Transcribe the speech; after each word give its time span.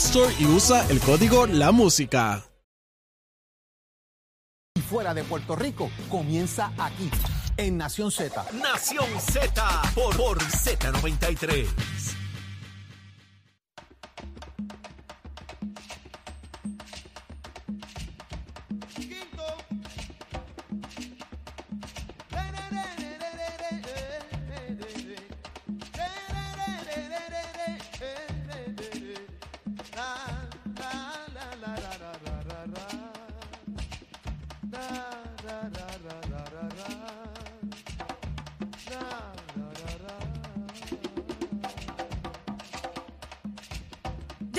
Store 0.00 0.34
y 0.38 0.46
usa 0.46 0.86
el 0.88 0.98
código 0.98 1.46
La 1.46 1.72
Música. 1.72 2.42
Y 4.74 4.80
fuera 4.80 5.12
de 5.12 5.22
Puerto 5.24 5.54
Rico 5.54 5.90
comienza 6.08 6.72
aquí, 6.78 7.10
en 7.58 7.76
Nación 7.76 8.10
Z. 8.10 8.46
Nación 8.54 9.04
Z 9.20 9.82
por, 9.94 10.16
por 10.16 10.38
Z93. 10.38 12.19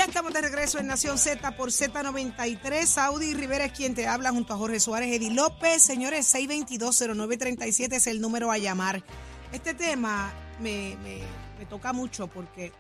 Ya 0.02 0.08
estamos 0.08 0.34
de 0.34 0.42
regreso 0.42 0.80
en 0.80 0.88
Nación 0.88 1.20
Z 1.20 1.56
por 1.56 1.70
Z93. 1.70 2.86
Saudi 2.88 3.36
Rivera 3.36 3.66
es 3.66 3.72
quien 3.72 3.94
te 3.94 4.08
habla 4.08 4.32
junto 4.32 4.52
a 4.52 4.58
Jorge 4.58 4.80
Suárez, 4.80 5.14
Eddie 5.14 5.30
López. 5.32 5.84
Señores, 5.84 6.34
622-0937 6.34 7.94
es 7.94 8.08
el 8.08 8.20
número 8.20 8.50
a 8.52 8.58
llamar. 8.58 9.04
Este 9.52 9.76
tema 9.76 10.34
me, 10.60 10.98
me- 11.04 11.22
me 11.60 11.66
toca 11.68 11.94
mucho 11.94 12.26
porque 12.26 12.72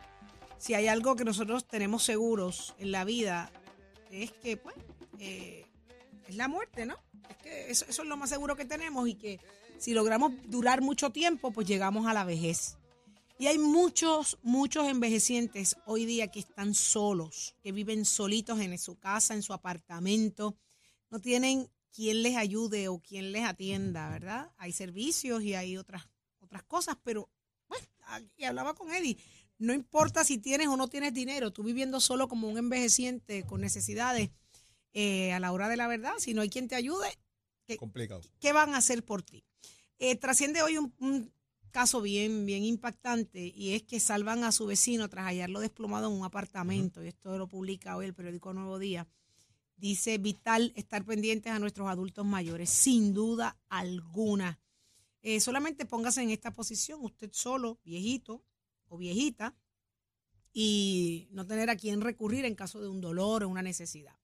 si 0.57 0.73
hay 0.73 0.87
algo 0.87 1.15
que 1.15 1.23
nosotros 1.23 1.67
tenemos 1.67 2.01
seguros 2.03 2.73
en 2.79 2.91
la 2.91 3.03
vida 3.03 3.51
es 4.09 4.31
que, 4.31 4.57
pues, 4.57 4.75
eh, 5.19 5.67
es 6.27 6.35
la 6.35 6.47
muerte, 6.47 6.87
¿no? 6.87 6.95
Es 7.29 7.37
que 7.37 7.69
eso 7.69 7.85
es 7.87 7.99
lo 7.99 8.17
más 8.17 8.31
seguro 8.31 8.55
que 8.55 8.65
tenemos 8.65 9.07
y 9.07 9.13
que 9.13 9.39
si 9.77 9.93
logramos 9.93 10.31
durar 10.47 10.81
mucho 10.81 11.11
tiempo, 11.11 11.51
pues 11.51 11.67
llegamos 11.67 12.07
a 12.07 12.13
la 12.15 12.23
vejez. 12.23 12.77
Y 13.41 13.47
hay 13.47 13.57
muchos, 13.57 14.37
muchos 14.43 14.87
envejecientes 14.87 15.75
hoy 15.87 16.05
día 16.05 16.27
que 16.27 16.39
están 16.39 16.75
solos, 16.75 17.55
que 17.63 17.71
viven 17.71 18.05
solitos 18.05 18.59
en 18.59 18.77
su 18.77 18.99
casa, 18.99 19.33
en 19.33 19.41
su 19.41 19.51
apartamento, 19.51 20.55
no 21.09 21.19
tienen 21.19 21.67
quien 21.91 22.21
les 22.21 22.35
ayude 22.35 22.87
o 22.87 22.99
quien 22.99 23.31
les 23.31 23.43
atienda, 23.43 24.11
¿verdad? 24.11 24.51
Hay 24.57 24.73
servicios 24.73 25.41
y 25.41 25.55
hay 25.55 25.75
otras, 25.75 26.07
otras 26.37 26.61
cosas, 26.65 26.97
pero, 27.01 27.31
bueno, 27.67 27.83
y 28.37 28.43
hablaba 28.43 28.75
con 28.75 28.93
Eddie, 28.93 29.17
no 29.57 29.73
importa 29.73 30.23
si 30.23 30.37
tienes 30.37 30.67
o 30.67 30.77
no 30.77 30.87
tienes 30.87 31.11
dinero, 31.11 31.49
tú 31.51 31.63
viviendo 31.63 31.99
solo 31.99 32.27
como 32.27 32.47
un 32.47 32.59
envejeciente 32.59 33.43
con 33.47 33.59
necesidades 33.59 34.29
eh, 34.93 35.33
a 35.33 35.39
la 35.39 35.51
hora 35.51 35.67
de 35.67 35.77
la 35.77 35.87
verdad, 35.87 36.13
si 36.19 36.35
no 36.35 36.43
hay 36.43 36.49
quien 36.49 36.67
te 36.67 36.75
ayude, 36.75 37.07
¿qué, 37.65 37.75
Complicado. 37.77 38.21
¿qué 38.39 38.53
van 38.53 38.75
a 38.75 38.77
hacer 38.77 39.03
por 39.03 39.23
ti? 39.23 39.43
Eh, 39.97 40.15
trasciende 40.15 40.61
hoy 40.61 40.77
un, 40.77 40.93
un 40.99 41.33
caso 41.71 42.01
bien, 42.01 42.45
bien 42.45 42.63
impactante 42.63 43.51
y 43.55 43.73
es 43.73 43.83
que 43.83 43.99
salvan 43.99 44.43
a 44.43 44.51
su 44.51 44.65
vecino 44.65 45.09
tras 45.09 45.25
hallarlo 45.25 45.59
desplomado 45.59 46.07
en 46.07 46.13
un 46.13 46.25
apartamento. 46.25 47.03
Y 47.03 47.07
esto 47.07 47.37
lo 47.37 47.47
publica 47.47 47.95
hoy 47.97 48.05
el 48.05 48.13
periódico 48.13 48.53
Nuevo 48.53 48.77
Día. 48.79 49.07
Dice, 49.77 50.17
vital 50.19 50.73
estar 50.75 51.03
pendientes 51.03 51.51
a 51.51 51.59
nuestros 51.59 51.89
adultos 51.89 52.25
mayores, 52.25 52.69
sin 52.69 53.13
duda 53.13 53.57
alguna. 53.69 54.59
Eh, 55.23 55.39
solamente 55.39 55.85
póngase 55.85 56.21
en 56.21 56.29
esta 56.29 56.51
posición, 56.53 57.03
usted 57.03 57.31
solo, 57.33 57.79
viejito 57.83 58.43
o 58.87 58.97
viejita, 58.97 59.55
y 60.53 61.27
no 61.31 61.47
tener 61.47 61.69
a 61.69 61.75
quién 61.75 62.01
recurrir 62.01 62.45
en 62.45 62.55
caso 62.55 62.81
de 62.81 62.89
un 62.89 63.01
dolor 63.01 63.43
o 63.43 63.49
una 63.49 63.61
necesidad. 63.61 64.20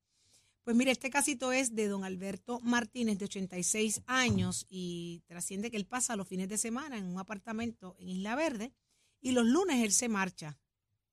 Pues 0.68 0.76
mire, 0.76 0.92
este 0.92 1.10
casito 1.10 1.54
es 1.54 1.76
de 1.76 1.88
don 1.88 2.04
Alberto 2.04 2.60
Martínez, 2.60 3.18
de 3.18 3.24
86 3.24 4.02
años, 4.06 4.66
y 4.68 5.24
trasciende 5.26 5.72
que 5.72 5.78
él 5.78 5.86
pasa 5.86 6.18
los 6.18 6.28
fines 6.28 6.50
de 6.50 6.58
semana 6.58 6.98
en 6.98 7.06
un 7.06 7.20
apartamento 7.20 7.96
en 8.00 8.10
Isla 8.10 8.36
Verde 8.36 8.74
y 9.22 9.32
los 9.32 9.46
lunes 9.46 9.82
él 9.82 9.94
se 9.94 10.10
marcha. 10.10 10.60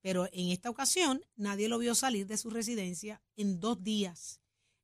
Pero 0.01 0.29
en 0.33 0.49
esta 0.49 0.71
ocasión 0.71 1.25
nadie 1.37 1.69
lo 1.69 1.79
vio 1.79 1.95
salir 1.95 2.27
de 2.27 2.37
su 2.37 2.51
residencia 2.51 3.23
en 3.37 3.61
dos 3.61 3.81
días. 3.85 4.41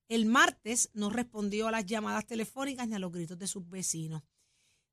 El 0.07 0.25
martes 0.25 0.91
no 0.93 1.11
respondió 1.11 1.67
a 1.67 1.73
las 1.73 1.85
llamadas 1.85 2.29
telefónicas 2.29 2.87
ni 2.87 2.95
a 2.95 3.01
los 3.01 3.11
gritos 3.11 3.41
de 3.41 3.49
sus 3.49 3.69
vecinos. 3.69 4.23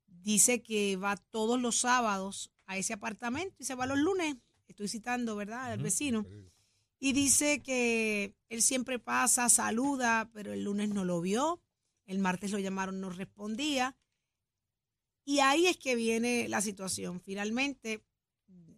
Dice 0.08 0.60
que 0.60 0.96
va 0.96 1.16
todos 1.16 1.62
los 1.62 1.78
sábados 1.78 2.50
a 2.66 2.78
ese 2.78 2.94
apartamento 2.94 3.54
y 3.60 3.64
se 3.64 3.76
va 3.76 3.86
los 3.86 4.00
lunes. 4.00 4.38
Estoy 4.66 4.88
citando, 4.88 5.36
¿verdad? 5.36 5.70
Al 5.70 5.80
vecino. 5.80 6.26
Y 6.98 7.12
dice 7.12 7.62
que 7.62 8.34
él 8.48 8.62
siempre 8.62 8.98
pasa, 8.98 9.48
saluda, 9.48 10.30
pero 10.32 10.52
el 10.52 10.64
lunes 10.64 10.88
no 10.88 11.04
lo 11.04 11.20
vio. 11.20 11.62
El 12.06 12.18
martes 12.18 12.50
lo 12.50 12.58
llamaron, 12.58 13.00
no 13.00 13.10
respondía. 13.10 13.96
Y 15.24 15.40
ahí 15.40 15.66
es 15.66 15.76
que 15.76 15.94
viene 15.94 16.48
la 16.48 16.60
situación. 16.60 17.20
Finalmente, 17.20 18.04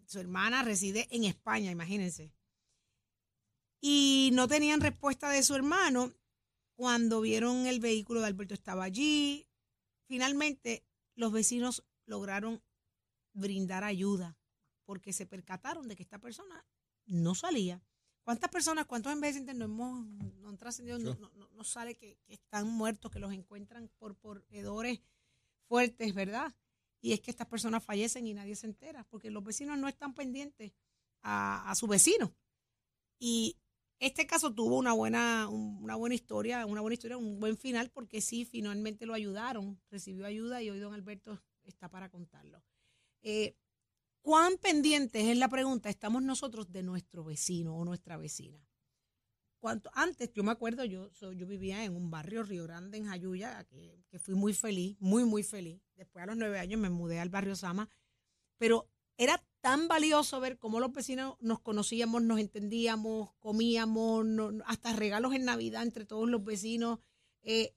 su 0.04 0.18
hermana 0.18 0.62
reside 0.62 1.06
en 1.10 1.24
España, 1.24 1.70
imagínense. 1.70 2.34
Y 3.80 4.30
no 4.32 4.48
tenían 4.48 4.80
respuesta 4.80 5.30
de 5.30 5.42
su 5.42 5.54
hermano. 5.54 6.12
Cuando 6.74 7.20
vieron 7.20 7.66
el 7.66 7.78
vehículo 7.78 8.20
de 8.20 8.26
Alberto 8.26 8.54
estaba 8.54 8.84
allí. 8.84 9.46
Finalmente, 10.06 10.84
los 11.14 11.32
vecinos 11.32 11.84
lograron 12.04 12.62
brindar 13.32 13.84
ayuda 13.84 14.36
porque 14.84 15.12
se 15.12 15.26
percataron 15.26 15.86
de 15.86 15.94
que 15.94 16.02
esta 16.02 16.18
persona 16.18 16.66
no 17.06 17.34
salía. 17.34 17.80
¿Cuántas 18.22 18.50
personas, 18.50 18.86
cuántos 18.86 19.12
envejecientes 19.12 19.54
no 19.56 19.64
hemos, 19.64 20.06
no 20.06 20.48
han 20.48 20.56
trascendido, 20.58 20.98
no, 20.98 21.14
no- 21.14 21.30
no- 21.50 21.64
sale 21.64 21.94
que, 21.96 22.16
que 22.26 22.34
están 22.34 22.66
muertos, 22.68 23.10
que 23.10 23.18
los 23.18 23.32
encuentran 23.32 23.88
por, 23.98 24.16
por 24.16 24.44
hedores 24.50 25.00
fuertes, 25.68 26.14
¿verdad? 26.14 26.54
Y 27.02 27.12
es 27.12 27.20
que 27.20 27.30
estas 27.30 27.46
personas 27.46 27.84
fallecen 27.84 28.26
y 28.26 28.34
nadie 28.34 28.56
se 28.56 28.66
entera, 28.66 29.04
porque 29.04 29.30
los 29.30 29.44
vecinos 29.44 29.78
no 29.78 29.86
están 29.88 30.14
pendientes 30.14 30.72
a, 31.22 31.70
a 31.70 31.74
su 31.74 31.86
vecino. 31.86 32.34
Y 33.18 33.56
este 33.98 34.26
caso 34.26 34.54
tuvo 34.54 34.78
una 34.78 34.92
buena, 34.94 35.48
un- 35.48 35.82
una 35.82 35.96
buena 35.96 36.14
historia, 36.14 36.64
una 36.66 36.80
buena 36.80 36.94
historia, 36.94 37.18
un 37.18 37.38
buen 37.40 37.56
final, 37.58 37.90
porque 37.90 38.20
sí, 38.22 38.44
finalmente 38.46 39.04
lo 39.06 39.14
ayudaron, 39.14 39.80
recibió 39.90 40.24
ayuda 40.26 40.62
y 40.62 40.70
hoy 40.70 40.78
don 40.78 40.94
Alberto 40.94 41.42
está 41.64 41.90
para 41.90 42.08
contarlo. 42.08 42.62
Eh, 43.22 43.54
¿Cuán 44.22 44.58
pendientes 44.58 45.24
es 45.24 45.36
la 45.38 45.48
pregunta 45.48 45.88
estamos 45.88 46.22
nosotros 46.22 46.70
de 46.70 46.82
nuestro 46.82 47.24
vecino 47.24 47.76
o 47.76 47.84
nuestra 47.84 48.16
vecina? 48.16 48.62
Cuanto, 49.58 49.90
antes, 49.94 50.32
yo 50.32 50.42
me 50.42 50.52
acuerdo, 50.52 50.84
yo, 50.84 51.10
yo 51.12 51.46
vivía 51.46 51.84
en 51.84 51.94
un 51.94 52.10
barrio 52.10 52.42
Río 52.42 52.64
Grande, 52.64 52.98
en 52.98 53.06
Jayuya, 53.06 53.64
que, 53.64 54.02
que 54.08 54.18
fui 54.18 54.34
muy 54.34 54.54
feliz, 54.54 54.96
muy, 55.00 55.24
muy 55.24 55.42
feliz. 55.42 55.82
Después 55.96 56.22
a 56.22 56.26
los 56.26 56.36
nueve 56.36 56.58
años 56.58 56.80
me 56.80 56.88
mudé 56.88 57.20
al 57.20 57.28
barrio 57.28 57.56
Sama, 57.56 57.88
pero 58.56 58.88
era 59.18 59.44
tan 59.60 59.86
valioso 59.88 60.40
ver 60.40 60.58
cómo 60.58 60.80
los 60.80 60.92
vecinos 60.92 61.36
nos 61.40 61.60
conocíamos, 61.60 62.22
nos 62.22 62.40
entendíamos, 62.40 63.34
comíamos, 63.38 64.26
hasta 64.64 64.94
regalos 64.94 65.34
en 65.34 65.44
Navidad 65.44 65.82
entre 65.82 66.06
todos 66.06 66.28
los 66.28 66.42
vecinos. 66.42 67.00
Eh, 67.42 67.74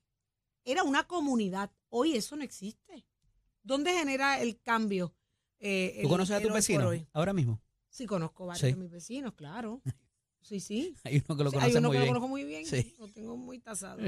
era 0.63 0.83
una 0.83 1.05
comunidad. 1.05 1.71
Hoy 1.89 2.15
eso 2.15 2.37
no 2.37 2.43
existe. 2.43 3.05
¿Dónde 3.61 3.91
genera 3.93 4.41
el 4.41 4.61
cambio? 4.61 5.13
Eh, 5.65 5.93
¿Tú 5.95 6.01
el- 6.01 6.07
conoces 6.09 6.35
a 6.35 6.41
tus 6.41 6.53
vecinos 6.53 6.93
ahora 7.13 7.33
mismo? 7.33 7.61
Sí, 7.89 8.05
conozco 8.05 8.45
varios 8.47 8.59
Sí. 8.61 8.67
de 8.67 8.75
mis 8.75 8.91
vecinos, 8.91 9.33
claro. 9.33 9.81
Sí, 10.41 10.59
sí. 10.59 10.93
Hay 11.05 11.23
uno 11.25 11.37
que 11.37 11.43
lo 11.45 11.49
Sí, 11.51 11.55
conoce 11.55 11.71
Hay 11.71 11.77
uno 11.77 11.87
muy 11.87 11.95
que 11.95 11.99
lo 11.99 12.03
bien. 12.03 12.13
conozco 12.13 12.27
muy 12.27 12.43
bien. 12.43 12.65
Sí. 12.65 12.95
Lo 12.99 13.07
tengo 13.07 13.37
muy 13.37 13.59
tasado. 13.59 14.01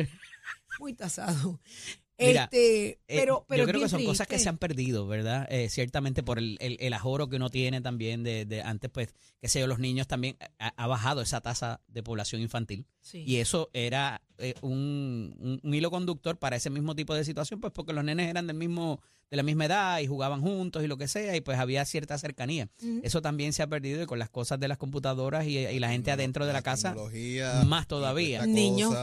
Muy 0.79 0.93
tasado. 0.93 1.59
Mira, 2.17 2.43
este, 2.45 2.87
Eh, 2.91 2.97
pero, 3.07 3.45
pero 3.47 3.63
yo 3.63 3.67
creo 3.67 3.81
que 3.81 3.89
son 3.89 4.03
cosas 4.05 4.27
que 4.27 4.39
se 4.39 4.47
han 4.49 4.57
perdido, 4.57 5.05
¿verdad? 5.07 5.47
Eh, 5.49 5.69
ciertamente 5.69 6.23
por 6.23 6.39
el, 6.39 6.57
el, 6.61 6.77
el 6.79 6.93
ajoro 6.93 7.27
que 7.27 7.35
uno 7.35 7.49
tiene 7.49 7.81
también 7.81 8.23
de, 8.23 8.45
de 8.45 8.61
antes, 8.61 8.89
pues, 8.89 9.13
qué 9.41 9.47
sé 9.49 9.59
yo, 9.59 9.67
los 9.67 9.79
niños 9.79 10.07
también 10.07 10.37
ha, 10.59 10.69
ha 10.81 10.87
bajado 10.87 11.21
esa 11.21 11.41
tasa 11.41 11.81
de 11.87 12.03
población 12.03 12.41
infantil. 12.41 12.85
Sí. 13.01 13.23
Y 13.27 13.37
eso 13.37 13.69
era 13.73 14.21
eh, 14.37 14.55
un, 14.61 15.35
un- 15.39 15.59
un 15.63 15.73
hilo 15.73 15.91
conductor 15.91 16.37
para 16.37 16.55
ese 16.55 16.69
mismo 16.69 16.95
tipo 16.95 17.13
de 17.13 17.23
situación, 17.25 17.59
pues 17.59 17.71
porque 17.73 17.93
los 17.93 18.03
nenes 18.03 18.29
eran 18.29 18.47
del 18.47 18.55
mismo, 18.57 19.01
de 19.29 19.37
la 19.37 19.43
misma 19.43 19.65
edad 19.65 19.99
y 19.99 20.07
jugaban 20.07 20.41
juntos 20.41 20.83
y 20.83 20.87
lo 20.87 20.97
que 20.97 21.07
sea, 21.07 21.35
y 21.35 21.41
pues 21.41 21.57
había 21.59 21.85
cierta 21.85 22.17
cercanía. 22.17 22.67
Eso 23.03 23.21
también 23.21 23.53
se 23.53 23.61
ha 23.61 23.67
perdido 23.67 24.01
y 24.01 24.05
con 24.05 24.19
las 24.19 24.29
cosas 24.29 24.59
de 24.59 24.67
las 24.67 24.77
computadoras 24.77 25.45
y, 25.45 25.57
y 25.59 25.79
la 25.79 25.89
gente 25.89 26.11
adentro 26.11 26.45
de 26.47 26.53
la 26.53 26.61
casa, 26.63 26.93
más 27.65 27.87
todavía. 27.87 28.45
Niños 28.47 28.93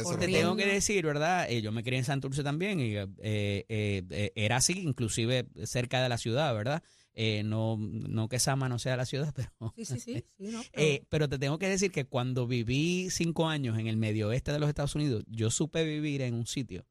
eso, 0.00 0.10
Te 0.18 0.26
tengo 0.26 0.56
que 0.56 0.66
decir, 0.66 1.04
¿verdad? 1.06 1.50
Eh, 1.50 1.62
yo 1.62 1.70
me 1.72 1.82
crié 1.84 1.98
en 2.00 2.04
Santurce 2.14 2.42
también 2.42 2.80
y 2.80 2.96
eh, 2.96 3.06
eh, 3.18 3.64
eh, 4.08 4.32
era 4.34 4.56
así, 4.56 4.80
inclusive 4.80 5.46
cerca 5.64 6.02
de 6.02 6.08
la 6.08 6.16
ciudad, 6.18 6.54
¿verdad? 6.54 6.82
Eh, 7.16 7.42
no, 7.44 7.76
no 7.78 8.28
que 8.28 8.38
Sama 8.40 8.68
no 8.68 8.78
sea 8.78 8.96
la 8.96 9.04
ciudad, 9.06 9.32
pero 9.36 9.72
Sí, 9.76 9.84
sí, 9.84 10.00
sí. 10.00 10.24
sí, 10.38 10.46
no, 10.50 10.62
pero- 10.72 10.86
eh, 10.86 11.04
pero 11.08 11.28
te 11.28 11.38
tengo 11.38 11.58
que 11.58 11.68
decir 11.68 11.92
que 11.92 12.06
cuando 12.06 12.46
viví 12.46 13.08
cinco 13.10 13.48
años 13.48 13.78
en 13.78 13.86
el 13.86 13.96
medio 13.96 14.28
oeste 14.28 14.52
de 14.52 14.58
los 14.58 14.68
Estados 14.68 14.94
Unidos, 14.94 15.24
yo 15.28 15.50
supe 15.50 15.84
vivir 15.84 16.22
en 16.22 16.34
un 16.34 16.46
sitio, 16.46 16.86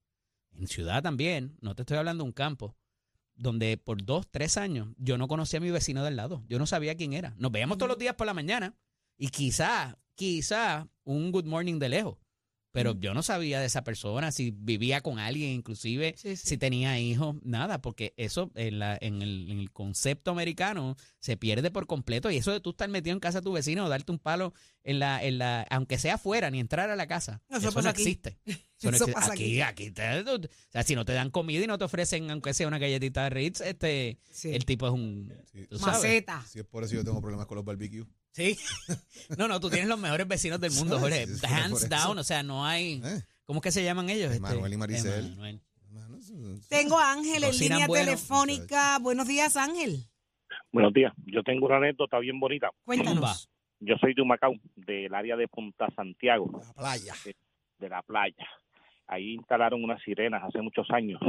en 0.54 0.68
ciudad 0.68 1.02
también, 1.04 1.58
no 1.62 1.76
te 1.76 1.82
estoy 1.82 1.98
hablando 1.98 2.24
de 2.24 2.28
un 2.30 2.34
campo, 2.34 2.76
donde 3.36 3.78
por 3.78 4.04
dos, 4.06 4.30
tres 4.30 4.58
años 4.58 4.90
yo 4.98 5.18
no 5.18 5.28
conocía 5.28 5.58
a 5.58 5.62
mi 5.62 5.72
vecino 5.72 6.04
del 6.04 6.16
lado. 6.16 6.44
Yo 6.48 6.60
no 6.60 6.68
sabía 6.68 6.96
quién 6.96 7.14
era. 7.14 7.34
Nos 7.40 7.52
veíamos 7.52 7.78
todos 7.80 7.90
los 7.90 7.98
días 7.98 8.14
por 8.16 8.28
la 8.28 8.34
mañana 8.36 8.76
y 9.18 9.30
quizá, 9.30 9.98
quizá 10.14 10.88
un 11.04 11.32
good 11.32 11.46
morning 11.46 11.80
de 11.80 11.90
lejos. 11.90 12.18
Pero 12.74 13.00
yo 13.00 13.14
no 13.14 13.22
sabía 13.24 13.60
de 13.62 13.68
esa 13.68 13.84
persona, 13.84 14.32
si 14.32 14.52
vivía 14.52 15.00
con 15.02 15.20
alguien, 15.20 15.52
inclusive 15.52 16.16
Sí, 16.18 16.36
sí. 16.36 16.48
si 16.50 16.58
tenía 16.58 17.00
hijos, 17.00 17.36
nada, 17.44 17.82
porque 17.82 18.14
eso 18.18 18.52
en, 18.56 18.80
la, 18.80 18.98
en, 19.00 19.22
el, 19.22 19.50
en 19.50 19.60
el 19.60 19.72
concepto 19.72 20.32
americano 20.32 20.98
se 21.20 21.38
pierde 21.38 21.72
por 21.72 21.86
completo. 21.88 22.30
Y 22.32 22.38
eso 22.38 22.52
de 22.52 22.60
tú 22.60 22.72
estar 22.72 22.90
metido 22.90 23.14
en 23.14 23.20
casa 23.20 23.40
de 23.40 23.44
tu 23.46 23.54
vecino 23.54 23.86
o 23.86 23.90
darte 23.90 24.12
un 24.12 24.20
palo 24.20 24.54
en 24.84 25.00
la, 25.00 25.24
en 25.24 25.38
la, 25.38 25.62
aunque 25.70 25.98
sea 26.00 26.16
afuera, 26.16 26.50
ni 26.52 26.60
entrar 26.60 26.90
a 26.90 26.96
la 26.96 27.08
casa, 27.08 27.42
Eso 27.48 27.60
eso, 27.60 27.72
pasa 27.74 27.82
no 27.84 27.90
aquí. 27.92 28.02
existe. 28.02 28.38
Eso 28.84 28.90
no 28.92 28.96
Eso 28.98 29.06
existe. 29.06 29.14
pasa 29.22 29.32
aquí, 29.34 29.62
aquí, 29.62 29.92
te- 29.92 30.20
o 30.30 30.40
sea, 30.70 30.84
si 30.84 30.94
no 30.96 31.06
te 31.06 31.14
dan 31.14 31.30
comida 31.30 31.64
y 31.64 31.68
no 31.68 31.78
te 31.78 31.86
ofrecen, 31.86 32.30
aunque 32.32 32.54
sea 32.54 32.68
una 32.68 32.80
galletita 32.80 33.24
de 33.24 33.30
Ritz, 33.30 33.62
este, 33.62 34.18
Sí. 34.30 34.50
el 34.54 34.66
tipo 34.66 34.88
es 34.88 34.92
un. 34.94 35.32
Maceta. 35.80 36.44
Si 36.50 36.60
es 36.60 36.66
por 36.66 36.84
eso 36.84 36.96
yo 36.96 37.04
tengo 37.06 37.22
problemas 37.22 37.46
con 37.46 37.56
los 37.56 37.64
barbecues. 37.66 38.06
Sí. 38.34 38.58
No, 39.38 39.48
no, 39.48 39.60
tú 39.62 39.70
tienes 39.70 39.88
los 39.88 39.98
mejores 39.98 40.28
vecinos 40.28 40.60
del 40.60 40.74
mundo, 40.74 41.00
Jorge. 41.00 41.26
Sí, 41.26 41.36
sí, 41.36 41.42
por 41.42 41.50
Hands 41.50 41.90
down, 41.90 42.18
o 42.20 42.24
sea, 42.24 42.44
no 42.44 42.66
hay. 42.66 43.02
¿eh? 43.04 43.22
¿Cómo 43.46 43.60
es 43.60 43.64
que 43.64 43.72
se 43.72 43.84
llaman 43.84 44.10
ellos? 44.10 44.26
Este, 44.26 44.38
Emanuel 44.38 44.74
y 44.74 44.78
Maricel. 44.78 45.26
Emanuel. 45.28 45.62
Tengo 46.68 47.00
a 47.00 47.14
Ángel 47.14 47.44
en 47.46 47.58
línea 47.58 47.88
bueno. 47.88 48.06
telefónica. 48.06 49.00
Buenos 49.00 49.28
días, 49.28 49.56
Ángel. 49.56 50.04
Buenos 50.74 50.94
días. 50.94 51.14
Yo 51.26 51.42
tengo 51.42 51.68
una 51.68 51.78
anécdota 51.78 52.20
bien 52.20 52.40
bonita. 52.40 52.70
Cuéntanos. 52.84 53.50
Yo 53.80 53.96
soy 53.98 54.14
de 54.14 54.22
Humacao, 54.22 54.56
del 54.76 55.14
área 55.14 55.36
de 55.36 55.48
Punta 55.48 55.88
Santiago, 55.96 56.50
La 56.54 56.74
playa. 56.74 57.14
de 57.80 57.90
la 57.90 58.02
playa. 58.02 58.48
Ahí 59.08 59.34
instalaron 59.36 59.84
unas 59.84 60.02
sirenas 60.04 60.44
hace 60.44 60.62
muchos 60.62 60.90
años 60.92 61.20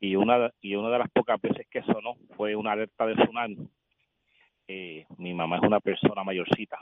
y 0.00 0.16
una 0.16 0.50
y 0.60 0.74
una 0.74 0.90
de 0.90 0.98
las 0.98 1.10
pocas 1.10 1.40
veces 1.40 1.66
que 1.70 1.82
sonó 1.82 2.16
fue 2.36 2.54
una 2.56 2.72
alerta 2.72 3.06
de 3.06 3.14
tsunami. 3.14 3.68
Eh, 4.68 5.04
mi 5.18 5.34
mamá 5.34 5.56
es 5.56 5.62
una 5.62 5.80
persona 5.80 6.24
mayorcita. 6.24 6.78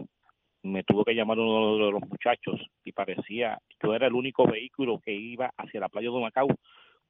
Me 0.62 0.84
tuvo 0.84 1.05
que 1.05 1.14
llamar 1.14 1.38
uno 1.38 1.84
de 1.87 1.90
los 1.93 2.02
muchachos 2.08 2.61
y 2.84 2.93
parecía 2.93 3.58
yo 3.82 3.94
era 3.94 4.06
el 4.06 4.14
único 4.14 4.46
vehículo 4.46 5.00
que 5.05 5.12
iba 5.12 5.50
hacia 5.56 5.81
la 5.81 5.88
playa 5.88 6.08
de 6.08 6.14
Humacao 6.17 6.46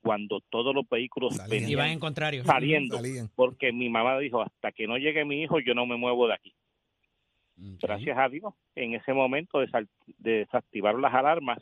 cuando 0.01 0.41
todos 0.49 0.75
los 0.75 0.89
vehículos 0.89 1.37
Salían. 1.37 1.51
venían 1.51 1.71
Iban 1.71 1.91
en 1.91 2.01
contrario. 2.01 2.45
saliendo 2.45 2.97
Salían. 2.97 3.29
porque 3.37 3.71
mi 3.73 3.89
mamá 3.91 4.19
dijo 4.19 4.41
hasta 4.41 4.73
que 4.73 4.87
no 4.87 4.97
llegue 4.97 5.25
mi 5.27 5.43
hijo 5.43 5.61
yo 5.61 5.75
no 5.75 5.85
me 5.87 5.97
muevo 5.97 6.27
de 6.27 6.35
aquí. 6.35 6.55
Gracias 7.57 8.19
a 8.19 8.29
Dios, 8.31 8.55
en 8.75 8.95
ese 8.95 9.13
momento 9.13 9.63
desal- 9.63 9.87
desactivaron 10.19 11.03
las 11.03 11.13
alarmas, 11.15 11.59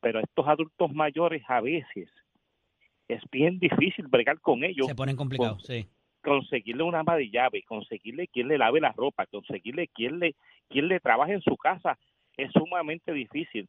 pero 0.00 0.20
estos 0.20 0.46
adultos 0.46 0.92
mayores 0.94 1.42
a 1.48 1.60
veces 1.60 2.08
es 3.08 3.20
bien 3.30 3.58
difícil 3.58 4.06
bregar 4.06 4.40
con 4.40 4.62
ellos, 4.64 4.86
Se 4.86 4.94
ponen 4.94 5.16
complicados, 5.16 5.64
sí. 5.64 5.86
Conseguirle 6.24 6.82
una 6.82 7.00
ama 7.00 7.16
de 7.16 7.30
llave, 7.30 7.62
conseguirle 7.62 8.28
quien 8.28 8.48
le 8.48 8.58
lave 8.58 8.80
la 8.80 8.92
ropa, 8.92 9.26
conseguirle 9.26 9.88
quien 9.88 10.18
le, 10.18 10.34
quien 10.68 10.88
le 10.88 10.98
trabaje 10.98 11.34
en 11.34 11.42
su 11.42 11.56
casa, 11.56 11.98
es 12.36 12.50
sumamente 12.52 13.12
difícil. 13.12 13.68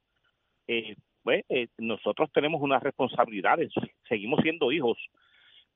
Eh, 0.68 0.96
pues, 1.22 1.44
eh, 1.50 1.68
nosotros 1.78 2.31
tenemos 2.31 2.62
unas 2.62 2.81
responsabilidades, 2.81 3.72
seguimos 4.07 4.40
siendo 4.42 4.72
hijos, 4.72 4.98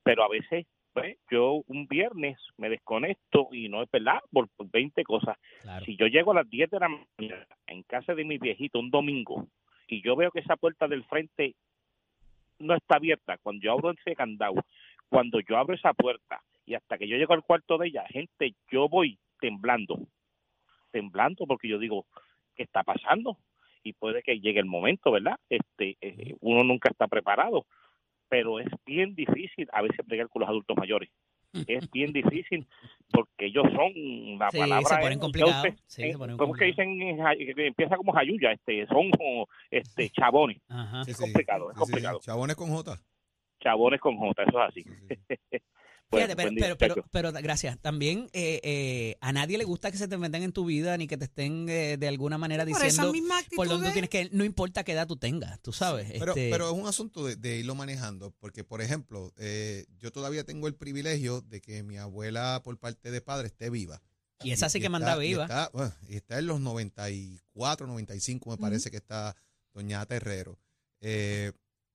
pero 0.02 0.24
a 0.24 0.28
veces 0.28 0.66
pues, 0.92 1.16
yo 1.30 1.62
un 1.66 1.86
viernes 1.86 2.38
me 2.56 2.68
desconecto 2.68 3.48
y 3.52 3.68
no 3.68 3.82
es 3.82 3.90
verdad 3.90 4.20
por, 4.32 4.48
por 4.56 4.70
20 4.70 5.04
cosas. 5.04 5.36
Claro. 5.62 5.84
Si 5.84 5.96
yo 5.96 6.06
llego 6.06 6.32
a 6.32 6.36
las 6.36 6.50
10 6.50 6.70
de 6.70 6.80
la 6.80 6.88
mañana 6.88 7.46
en 7.66 7.82
casa 7.82 8.14
de 8.14 8.24
mi 8.24 8.38
viejito 8.38 8.78
un 8.78 8.90
domingo 8.90 9.46
y 9.86 10.02
yo 10.02 10.16
veo 10.16 10.30
que 10.30 10.40
esa 10.40 10.56
puerta 10.56 10.88
del 10.88 11.04
frente 11.04 11.54
no 12.58 12.74
está 12.74 12.96
abierta, 12.96 13.38
cuando 13.38 13.62
yo 13.62 13.72
abro 13.72 13.90
ese 13.90 14.14
candado, 14.14 14.54
cuando 15.08 15.40
yo 15.40 15.56
abro 15.56 15.74
esa 15.74 15.92
puerta 15.94 16.40
y 16.70 16.74
hasta 16.76 16.96
que 16.96 17.08
yo 17.08 17.16
llego 17.16 17.34
al 17.34 17.42
cuarto 17.42 17.78
de 17.78 17.88
ella, 17.88 18.04
gente, 18.08 18.54
yo 18.70 18.88
voy 18.88 19.18
temblando, 19.40 19.98
temblando 20.92 21.44
porque 21.46 21.66
yo 21.66 21.80
digo, 21.80 22.06
¿qué 22.54 22.62
está 22.62 22.84
pasando? 22.84 23.38
Y 23.82 23.92
puede 23.94 24.22
que 24.22 24.38
llegue 24.38 24.60
el 24.60 24.66
momento, 24.66 25.10
¿verdad? 25.10 25.36
Este, 25.48 25.96
eh, 26.00 26.36
uno 26.40 26.62
nunca 26.62 26.88
está 26.88 27.08
preparado, 27.08 27.66
pero 28.28 28.60
es 28.60 28.68
bien 28.86 29.16
difícil 29.16 29.68
a 29.72 29.82
veces 29.82 30.06
bregar 30.06 30.28
con 30.28 30.40
los 30.40 30.48
adultos 30.48 30.76
mayores. 30.76 31.10
Es 31.66 31.90
bien 31.90 32.12
difícil 32.12 32.64
porque 33.10 33.46
ellos 33.46 33.64
son 33.74 33.92
la 34.38 34.50
Sí, 34.52 34.58
palabra 34.58 34.88
se 34.88 34.96
ponen 34.98 35.18
es, 35.18 35.20
complicados, 35.22 35.74
sí, 35.86 36.02
eh, 36.04 36.16
ponen 36.16 36.36
¿cómo 36.36 36.54
que 36.54 36.66
dicen 36.66 37.02
en 37.02 37.18
Jay- 37.18 37.52
que 37.52 37.66
empieza 37.66 37.96
como 37.96 38.12
jayuya 38.12 38.52
este 38.52 38.86
son 38.86 39.10
como 39.10 39.48
este 39.68 40.08
chabones 40.10 40.58
Ajá. 40.68 41.04
Sí, 41.04 41.10
es 41.10 41.16
sí. 41.16 41.22
complicado, 41.24 41.70
es 41.72 41.74
Sí, 41.74 41.78
sí. 41.78 41.90
complicado. 41.90 42.20
Chabones 42.20 42.54
con 42.54 42.70
J. 42.70 42.96
chabones 43.58 44.00
con 44.00 44.16
J 44.16 44.42
eso 44.44 44.62
es 44.62 44.68
así 44.68 44.84
Bueno, 46.10 46.26
Fíjate, 46.26 46.36
pero, 46.36 46.50
pero, 46.54 46.76
pero, 46.76 46.94
muchachos. 46.96 47.10
pero, 47.12 47.32
gracias. 47.32 47.78
También 47.80 48.28
eh, 48.32 48.60
eh, 48.64 49.16
a 49.20 49.32
nadie 49.32 49.58
le 49.58 49.64
gusta 49.64 49.92
que 49.92 49.96
se 49.98 50.08
te 50.08 50.18
metan 50.18 50.42
en 50.42 50.52
tu 50.52 50.64
vida 50.64 50.96
ni 50.96 51.06
que 51.06 51.16
te 51.16 51.26
estén 51.26 51.68
eh, 51.68 51.96
de 51.98 52.08
alguna 52.08 52.36
manera 52.36 52.64
Por 52.64 52.82
diciendo 52.82 53.12
por 53.54 53.68
dónde 53.68 53.88
tú 53.88 53.92
tienes 53.92 54.10
que, 54.10 54.28
no 54.32 54.44
importa 54.44 54.82
qué 54.82 54.92
edad 54.92 55.06
tú 55.06 55.16
tengas, 55.16 55.60
tú 55.60 55.72
sabes. 55.72 56.10
Pero, 56.18 56.32
este, 56.32 56.50
pero 56.50 56.66
es 56.70 56.76
un 56.76 56.88
asunto 56.88 57.24
de, 57.24 57.36
de 57.36 57.58
irlo 57.58 57.76
manejando, 57.76 58.32
porque, 58.40 58.64
por 58.64 58.82
ejemplo, 58.82 59.32
eh, 59.36 59.86
yo 59.98 60.10
todavía 60.10 60.42
tengo 60.44 60.66
el 60.66 60.74
privilegio 60.74 61.42
de 61.42 61.60
que 61.60 61.84
mi 61.84 61.96
abuela, 61.96 62.60
por 62.64 62.76
parte 62.78 63.12
de 63.12 63.20
padre, 63.20 63.46
esté 63.46 63.70
viva. 63.70 64.02
y 64.42 64.50
esa 64.50 64.68
sí 64.68 64.80
que 64.80 64.86
está- 64.86 64.90
manda 64.90 65.16
y 65.24 65.28
viva. 65.28 65.44
está, 65.44 65.70
bueno, 65.72 65.92
y 66.08 66.16
está 66.16 66.38
en 66.40 66.46
los 66.46 66.60
94, 66.60 67.86
95, 67.86 68.50
me 68.50 68.56
parece 68.56 68.90
que 68.90 68.96
está 68.96 69.36
Doña 69.72 70.04
Terrero. 70.06 70.58
Eh, 71.00 71.52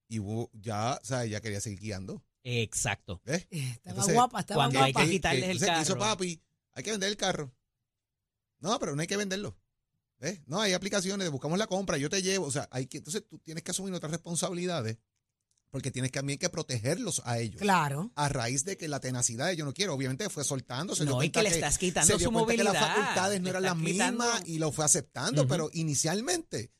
y 0.07 0.19
ya, 0.53 0.99
o 1.01 1.05
sea, 1.05 1.25
ella 1.25 1.41
quería 1.41 1.59
seguir 1.59 1.79
guiando. 1.79 2.23
Exacto. 2.47 3.21
¿Ves? 3.25 3.47
Eh, 3.49 3.59
Estaba 3.59 3.89
Entonces, 3.91 4.13
guapa, 4.13 4.39
estaba 4.39 4.63
cuando 4.63 4.81
hay 4.83 4.91
guapa. 4.93 5.05
que 5.05 5.11
quitarles 5.11 5.43
el 5.43 5.51
entonces, 5.51 5.81
hizo 5.81 5.93
carro. 5.95 6.05
papi, 6.11 6.41
hay 6.73 6.83
que 6.83 6.91
vender 6.91 7.09
el 7.09 7.17
carro. 7.17 7.53
No, 8.59 8.79
pero 8.79 8.95
no 8.95 9.01
hay 9.01 9.07
que 9.07 9.17
venderlo. 9.17 9.57
¿Ves? 10.19 10.41
No, 10.45 10.61
hay 10.61 10.73
aplicaciones, 10.73 11.29
buscamos 11.29 11.57
la 11.59 11.67
compra, 11.67 11.97
yo 11.97 12.09
te 12.09 12.21
llevo. 12.21 12.45
O 12.45 12.51
sea, 12.51 12.67
hay 12.71 12.85
que, 12.87 12.99
entonces 12.99 13.23
tú 13.27 13.39
tienes 13.39 13.63
que 13.63 13.71
asumir 13.71 13.93
otras 13.93 14.11
responsabilidades 14.11 14.97
porque 15.71 15.91
tienes 15.91 16.09
que 16.11 16.19
también 16.19 16.39
que 16.39 16.47
protegerlos 16.49 17.21
a 17.25 17.39
ellos. 17.39 17.59
Claro. 17.59 18.09
A 18.15 18.29
raíz 18.29 18.63
de 18.63 18.77
que 18.77 18.87
la 18.87 19.01
tenacidad 19.01 19.47
de 19.47 19.57
yo 19.57 19.65
no 19.65 19.73
quiero, 19.73 19.93
obviamente 19.93 20.29
fue 20.29 20.45
soltando, 20.45 20.95
se 20.95 21.03
dio 21.03 21.15
No, 21.15 21.23
y 21.23 21.31
que 21.31 21.43
le 21.43 21.49
estás 21.49 21.77
quitando 21.77 22.07
se 22.07 22.17
dio 22.17 22.27
su 22.29 22.31
cuenta 22.33 22.53
que 22.53 22.63
movilidad. 22.63 22.73
las 22.81 22.95
facultades 22.95 23.41
no 23.41 23.49
eran 23.49 23.63
las 23.63 23.75
mismas 23.75 24.43
y 24.47 24.59
lo 24.59 24.71
fue 24.71 24.85
aceptando, 24.85 25.47
pero 25.47 25.69
inicialmente, 25.73 26.71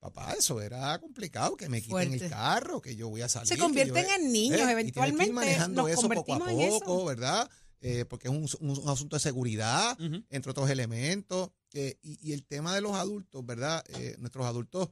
papá, 0.00 0.32
eso 0.38 0.60
era 0.60 0.98
complicado, 0.98 1.56
que 1.56 1.68
me 1.68 1.78
quiten 1.80 1.90
Fuerte. 2.08 2.24
el 2.24 2.30
carro, 2.30 2.80
que 2.80 2.94
yo 2.96 3.08
voy 3.08 3.22
a 3.22 3.28
salir. 3.28 3.48
Se 3.48 3.58
convierten 3.58 4.04
yo- 4.06 4.12
en 4.14 4.32
niños, 4.32 4.58
¿Eh? 4.60 4.62
Y 4.62 4.64
que 4.66 4.70
ir 4.70 4.70
eventualmente 4.78 5.32
manejando 5.32 5.82
nos 5.82 5.90
eso 5.90 6.02
poco 6.08 6.12
a 6.12 6.38
convertimos 6.38 6.48
en 6.50 6.60
eso. 6.60 6.78
poco, 6.80 7.04
¿verdad? 7.06 7.50
Eh, 7.80 8.04
porque 8.06 8.28
es 8.28 8.34
un, 8.34 8.48
un- 8.68 8.78
un 8.78 8.88
asunto 8.88 9.16
de 9.16 9.20
seguridad, 9.20 9.98
Ujú. 10.00 10.24
entre 10.30 10.50
otros 10.50 10.68
elementos. 10.70 11.50
eh, 11.74 11.98
y, 12.02 12.18
y 12.30 12.32
el 12.32 12.44
tema 12.46 12.74
de 12.74 12.80
los 12.80 12.94
adultos, 12.94 13.44
¿verdad? 13.44 13.84
Eh, 13.90 14.16
nuestros 14.18 14.46
adultos 14.46 14.88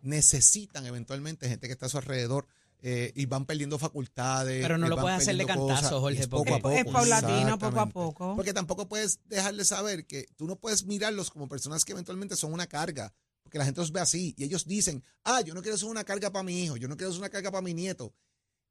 necesitan 0.00 0.86
eventualmente 0.86 1.48
gente 1.48 1.66
que 1.66 1.72
está 1.72 1.86
a 1.86 1.88
su 1.88 1.98
alrededor 1.98 2.46
eh, 2.80 3.10
y 3.16 3.26
van 3.26 3.46
perdiendo 3.46 3.78
facultades. 3.78 4.62
Pero 4.62 4.78
no 4.78 4.88
lo 4.88 4.96
puedes 4.98 5.18
hacer 5.18 5.36
de 5.36 5.46
cantazo, 5.46 5.66
cosas, 5.66 5.90
Jorge, 5.92 6.28
poco 6.28 6.54
a 6.54 6.58
poco. 6.58 6.70
Es 6.70 6.84
paulatino, 6.84 7.58
poco 7.58 7.80
a 7.80 7.86
poco. 7.86 8.36
Porque 8.36 8.52
tampoco 8.52 8.86
puedes 8.86 9.18
dejarle 9.24 9.64
saber 9.64 10.06
que 10.06 10.26
tú 10.36 10.46
no 10.46 10.56
puedes 10.56 10.84
mirarlos 10.84 11.30
como 11.30 11.48
personas 11.48 11.84
que 11.84 11.92
eventualmente 11.92 12.36
son 12.36 12.52
una 12.52 12.66
carga. 12.66 13.12
Porque 13.46 13.58
la 13.58 13.64
gente 13.64 13.80
los 13.80 13.92
ve 13.92 14.00
así 14.00 14.34
y 14.36 14.42
ellos 14.42 14.66
dicen, 14.66 15.04
ah, 15.22 15.40
yo 15.40 15.54
no 15.54 15.62
quiero 15.62 15.78
ser 15.78 15.88
una 15.88 16.02
carga 16.02 16.32
para 16.32 16.42
mi 16.42 16.64
hijo, 16.64 16.76
yo 16.76 16.88
no 16.88 16.96
quiero 16.96 17.12
ser 17.12 17.20
una 17.20 17.28
carga 17.30 17.52
para 17.52 17.62
mi 17.62 17.74
nieto. 17.74 18.12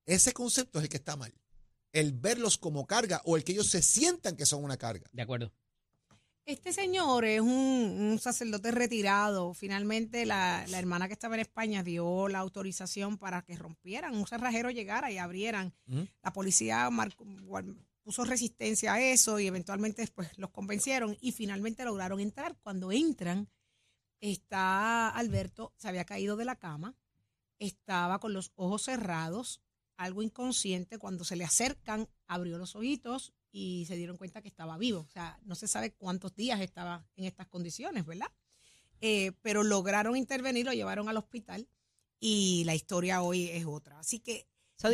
Ese 0.06 0.34
concepto 0.34 0.80
es 0.80 0.84
el 0.84 0.90
que 0.90 0.98
está 0.98 1.16
mal. 1.16 1.34
El 1.94 2.12
verlos 2.12 2.58
como 2.58 2.86
carga 2.86 3.22
o 3.24 3.38
el 3.38 3.46
que 3.46 3.54
ellos 3.54 3.70
se 3.70 3.82
sientan 3.82 4.36
que 4.36 4.46
son 4.46 4.66
una 4.66 4.76
carga. 4.76 5.08
De 5.14 5.22
acuerdo. 5.22 5.54
Este 6.46 6.74
señor 6.74 7.24
es 7.24 7.40
un, 7.40 7.48
un 7.50 8.20
sacerdote 8.20 8.70
retirado. 8.72 9.54
Finalmente, 9.54 10.26
la, 10.26 10.66
la 10.68 10.78
hermana 10.78 11.08
que 11.08 11.14
estaba 11.14 11.36
en 11.36 11.42
España 11.42 11.82
dio 11.82 12.28
la 12.28 12.40
autorización 12.40 13.18
para 13.18 13.44
que 13.44 13.56
rompieran, 13.56 14.14
un 14.14 14.28
cerrajero 14.28 14.72
llegara 14.72 15.10
y 15.10 15.18
abrieran. 15.18 15.74
La 16.22 16.34
policía 16.34 16.90
marcó- 16.90 17.26
puso 18.04 18.26
resistencia 18.26 18.94
a 18.94 19.02
eso 19.02 19.40
y 19.40 19.48
eventualmente 19.48 20.02
después 20.04 20.28
los 20.38 20.52
convencieron 20.52 21.18
y 21.22 21.32
finalmente 21.32 21.84
lograron 21.86 22.20
entrar. 22.20 22.56
Cuando 22.62 22.92
entran, 22.92 23.48
está 24.22 25.10
Alberto, 25.10 25.74
se 25.78 25.88
había 25.88 26.06
caído 26.06 26.36
de 26.36 26.46
la 26.46 26.56
cama, 26.58 26.96
estaba 27.60 28.20
con 28.20 28.34
los 28.34 28.52
ojos 28.56 28.84
cerrados, 28.84 29.62
algo 29.98 30.22
inconsciente, 30.22 30.98
cuando 30.98 31.24
se 31.24 31.36
le 31.36 31.44
acercan, 31.44 32.10
abrió 32.28 32.58
los 32.58 32.76
ojitos 32.76 33.34
y 33.52 33.86
se 33.88 33.96
dieron 33.96 34.18
cuenta 34.18 34.42
que 34.42 34.50
estaba 34.50 34.78
vivo. 34.78 35.02
O 35.02 35.10
sea, 35.10 35.40
no 35.44 35.56
se 35.56 35.68
sabe 35.68 35.94
cuántos 35.94 36.36
días 36.36 36.60
estaba 36.60 37.08
en 37.16 37.26
estas 37.26 37.48
condiciones, 37.48 38.06
¿verdad? 38.06 38.28
Eh, 39.02 39.32
pero 39.42 39.64
lograron 39.64 40.18
intervenir, 40.18 40.66
lo 40.66 40.74
llevaron 40.74 41.08
al 41.08 41.18
hospital 41.18 41.68
y 42.20 42.64
la 42.66 42.76
historia 42.76 43.22
hoy 43.22 43.50
es 43.50 43.66
otra. 43.66 44.00
Así 44.00 44.20
que 44.20 44.48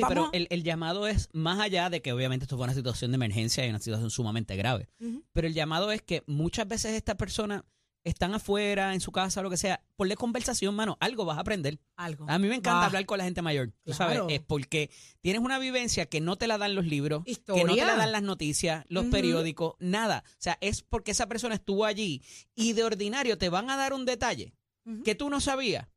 pero 0.08 0.30
el, 0.32 0.48
el 0.50 0.64
llamado 0.64 1.08
es 1.08 1.30
más 1.34 1.60
allá 1.60 1.90
de 1.90 2.02
que 2.02 2.14
obviamente 2.14 2.46
esto 2.46 2.56
fue 2.56 2.66
una 2.66 2.74
situación 2.74 3.12
de 3.12 3.16
emergencia 3.16 3.66
y 3.66 3.70
una 3.70 3.80
situación 3.80 4.12
sumamente 4.12 4.56
grave. 4.56 4.90
Pero 5.34 5.48
el 5.48 5.54
llamado 5.54 5.92
es 5.92 6.02
que 6.02 6.24
muchas 6.28 6.68
veces 6.68 6.94
estas 6.94 7.16
personas 7.16 7.64
están 8.04 8.34
afuera, 8.34 8.94
en 8.94 9.02
su 9.02 9.12
casa, 9.12 9.42
lo 9.42 9.50
que 9.50 9.58
sea. 9.58 9.82
Ponle 9.96 10.16
conversación, 10.16 10.76
mano. 10.76 10.98
Algo 11.00 11.26
vas 11.26 11.38
a 11.38 11.42
aprender. 11.42 11.80
algo. 11.96 12.26
A 12.28 12.40
mí 12.40 12.48
me 12.48 12.56
encanta 12.56 12.86
hablar 12.86 13.06
con 13.06 13.18
la 13.18 13.24
gente 13.24 13.42
mayor. 13.42 13.72
Tú 13.84 13.94
sabes, 13.94 14.22
es 14.30 14.42
porque 14.42 14.90
tienes 15.22 15.42
una 15.42 15.60
vivencia 15.60 16.06
que 16.08 16.22
no 16.22 16.38
te 16.38 16.48
la 16.48 16.58
dan 16.58 16.76
los 16.76 16.86
libros, 16.86 17.24
que 17.26 17.64
no 17.64 17.76
te 17.76 17.86
la 17.86 17.96
dan 17.96 18.12
las 18.12 18.24
noticias, 18.24 18.86
los 18.88 19.06
periódicos, 19.06 19.76
nada. 19.80 20.24
O 20.26 20.36
sea, 20.40 20.58
es 20.62 20.82
porque 20.82 21.12
esa 21.12 21.28
persona 21.28 21.56
estuvo 21.56 21.86
allí 21.86 22.24
y 22.56 22.74
de 22.74 22.84
ordinario 22.84 23.38
te 23.38 23.50
van 23.50 23.70
a 23.70 23.78
dar 23.78 23.94
un 23.94 24.06
detalle 24.06 24.54
que 25.04 25.16
tú 25.16 25.30
no 25.30 25.40
sabías 25.40 25.88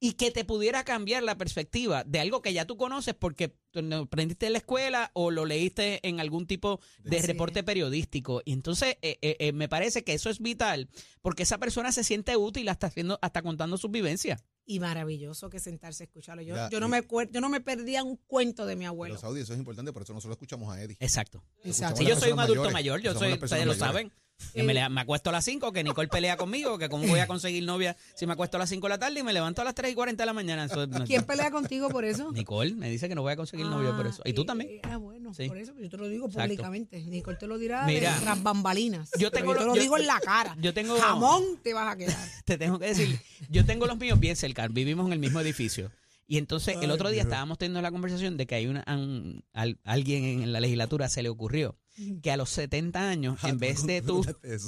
y 0.00 0.14
que 0.14 0.30
te 0.30 0.44
pudiera 0.44 0.82
cambiar 0.82 1.22
la 1.22 1.36
perspectiva 1.36 2.04
de 2.04 2.20
algo 2.20 2.40
que 2.40 2.54
ya 2.54 2.64
tú 2.64 2.76
conoces 2.78 3.14
porque 3.14 3.54
aprendiste 3.74 4.46
en 4.46 4.52
la 4.52 4.58
escuela 4.58 5.10
o 5.14 5.30
lo 5.30 5.44
leíste 5.44 6.06
en 6.06 6.20
algún 6.20 6.46
tipo 6.46 6.80
de 7.02 7.22
reporte 7.22 7.62
periodístico. 7.62 8.42
Y 8.44 8.52
entonces 8.52 8.96
eh, 9.02 9.18
eh, 9.22 9.36
eh, 9.38 9.52
me 9.52 9.68
parece 9.68 10.04
que 10.04 10.14
eso 10.14 10.30
es 10.30 10.40
vital 10.40 10.88
porque 11.22 11.42
esa 11.42 11.58
persona 11.58 11.92
se 11.92 12.04
siente 12.04 12.36
útil 12.36 12.68
hasta 12.68 12.88
haciendo, 12.88 13.18
hasta 13.22 13.42
contando 13.42 13.76
sus 13.78 13.90
vivencias. 13.90 14.42
Y 14.66 14.78
maravilloso 14.78 15.50
que 15.50 15.58
sentarse 15.58 16.04
a 16.04 16.06
escucharlo. 16.06 16.42
Yo, 16.42 16.54
Ya, 16.54 16.70
yo 16.70 16.80
no 16.80 16.88
me 16.88 17.02
yo 17.30 17.40
no 17.40 17.48
me 17.48 17.60
perdía 17.60 18.04
un 18.04 18.16
cuento 18.16 18.66
de 18.66 18.76
mi 18.76 18.86
abuelo. 18.86 19.14
Los 19.14 19.24
audios, 19.24 19.44
eso 19.44 19.54
es 19.54 19.58
importante, 19.58 19.92
por 19.92 20.02
eso 20.02 20.12
nosotros 20.14 20.36
escuchamos 20.36 20.72
a 20.72 20.80
Eddie. 20.80 20.96
Exacto. 21.00 21.42
Exacto. 21.64 21.96
Si 21.96 22.06
yo 22.06 22.16
soy 22.16 22.32
un 22.32 22.40
adulto 22.40 22.70
mayores, 22.70 22.72
mayor, 22.72 23.00
yo 23.00 23.18
soy, 23.18 23.32
ustedes 23.32 23.66
lo 23.66 23.74
saben. 23.74 24.12
Que 24.52 24.62
me, 24.62 24.74
le- 24.74 24.88
me 24.88 25.00
acuesto 25.00 25.30
a 25.30 25.32
las 25.32 25.44
5, 25.44 25.72
que 25.72 25.84
Nicole 25.84 26.08
pelea 26.08 26.36
conmigo, 26.36 26.78
que 26.78 26.88
cómo 26.88 27.06
voy 27.06 27.20
a 27.20 27.26
conseguir 27.26 27.64
novia 27.64 27.96
si 28.14 28.26
me 28.26 28.32
acuesto 28.32 28.56
a 28.56 28.60
las 28.60 28.68
5 28.68 28.86
de 28.86 28.88
la 28.90 28.98
tarde 28.98 29.20
y 29.20 29.22
me 29.22 29.32
levanto 29.32 29.62
a 29.62 29.64
las 29.64 29.74
3 29.74 29.92
y 29.92 29.94
40 29.94 30.22
de 30.22 30.26
la 30.26 30.32
mañana. 30.32 30.64
Eso 30.64 30.86
no- 30.86 31.04
¿Quién 31.04 31.24
pelea 31.24 31.50
contigo 31.50 31.88
por 31.88 32.04
eso? 32.04 32.32
Nicole 32.32 32.74
me 32.74 32.90
dice 32.90 33.08
que 33.08 33.14
no 33.14 33.22
voy 33.22 33.32
a 33.32 33.36
conseguir 33.36 33.66
novio 33.66 33.96
por 33.96 34.06
eso. 34.06 34.22
Y 34.24 34.32
tú 34.32 34.42
Ah, 34.42 34.46
también. 34.46 34.70
eh, 34.70 34.80
ah, 34.84 34.96
bueno, 34.96 35.32
Sí. 35.34 35.48
por 35.48 35.58
eso 35.58 35.72
yo 35.78 35.88
te 35.88 35.96
lo 35.96 36.08
digo 36.08 36.26
Exacto. 36.26 36.46
públicamente. 36.46 37.00
Nicole 37.02 37.36
te 37.36 37.46
lo 37.46 37.58
dirá 37.58 37.84
Mira, 37.86 38.14
de 38.14 38.20
tras 38.22 38.42
bambalinas. 38.42 39.10
yo 39.18 39.30
tengo 39.30 39.54
te 39.54 39.64
lo- 39.64 39.74
yo- 39.74 39.80
digo 39.80 39.96
en 39.98 40.06
la 40.06 40.18
cara. 40.20 40.56
yo 40.60 40.74
tengo- 40.74 40.98
Jamón 40.98 41.42
te 41.62 41.74
vas 41.74 41.92
a 41.92 41.96
quedar. 41.96 42.16
te 42.44 42.58
tengo 42.58 42.78
que 42.78 42.86
decir, 42.86 43.20
yo 43.48 43.64
tengo 43.64 43.86
los 43.86 43.98
míos 43.98 44.18
bien 44.18 44.36
cerca, 44.36 44.66
vivimos 44.68 45.06
en 45.06 45.12
el 45.12 45.18
mismo 45.18 45.40
edificio. 45.40 45.90
Y 46.26 46.38
entonces 46.38 46.76
el 46.80 46.92
otro 46.92 47.10
día 47.10 47.22
estábamos 47.22 47.58
teniendo 47.58 47.82
la 47.82 47.90
conversación 47.90 48.36
de 48.36 48.46
que 48.46 48.54
hay 48.54 48.66
una, 48.68 48.84
un- 48.86 49.42
al- 49.52 49.80
alguien 49.84 50.22
en 50.42 50.52
la 50.52 50.60
legislatura 50.60 51.08
se 51.08 51.24
le 51.24 51.28
ocurrió 51.28 51.76
que 52.22 52.30
a 52.30 52.36
los 52.36 52.50
70 52.50 53.08
años, 53.08 53.42
en 53.44 53.58
vez 53.58 53.84
de 53.86 54.02
tú... 54.02 54.22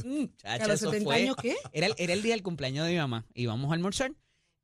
Mm, 0.05 0.25
¿Que 0.41 0.49
a 0.49 0.59
los 0.67 0.81
eso 0.83 0.91
70 0.91 1.05
fue- 1.05 1.23
años 1.23 1.37
qué? 1.41 1.57
Era 1.73 1.87
el, 1.89 1.95
era 1.99 2.13
el 2.13 2.23
día 2.23 2.35
del 2.35 2.43
cumpleaños 2.43 2.87
de 2.87 2.93
mi 2.93 2.99
mamá. 2.99 3.27
Íbamos 3.35 3.71
a 3.71 3.75
almorzar 3.75 4.13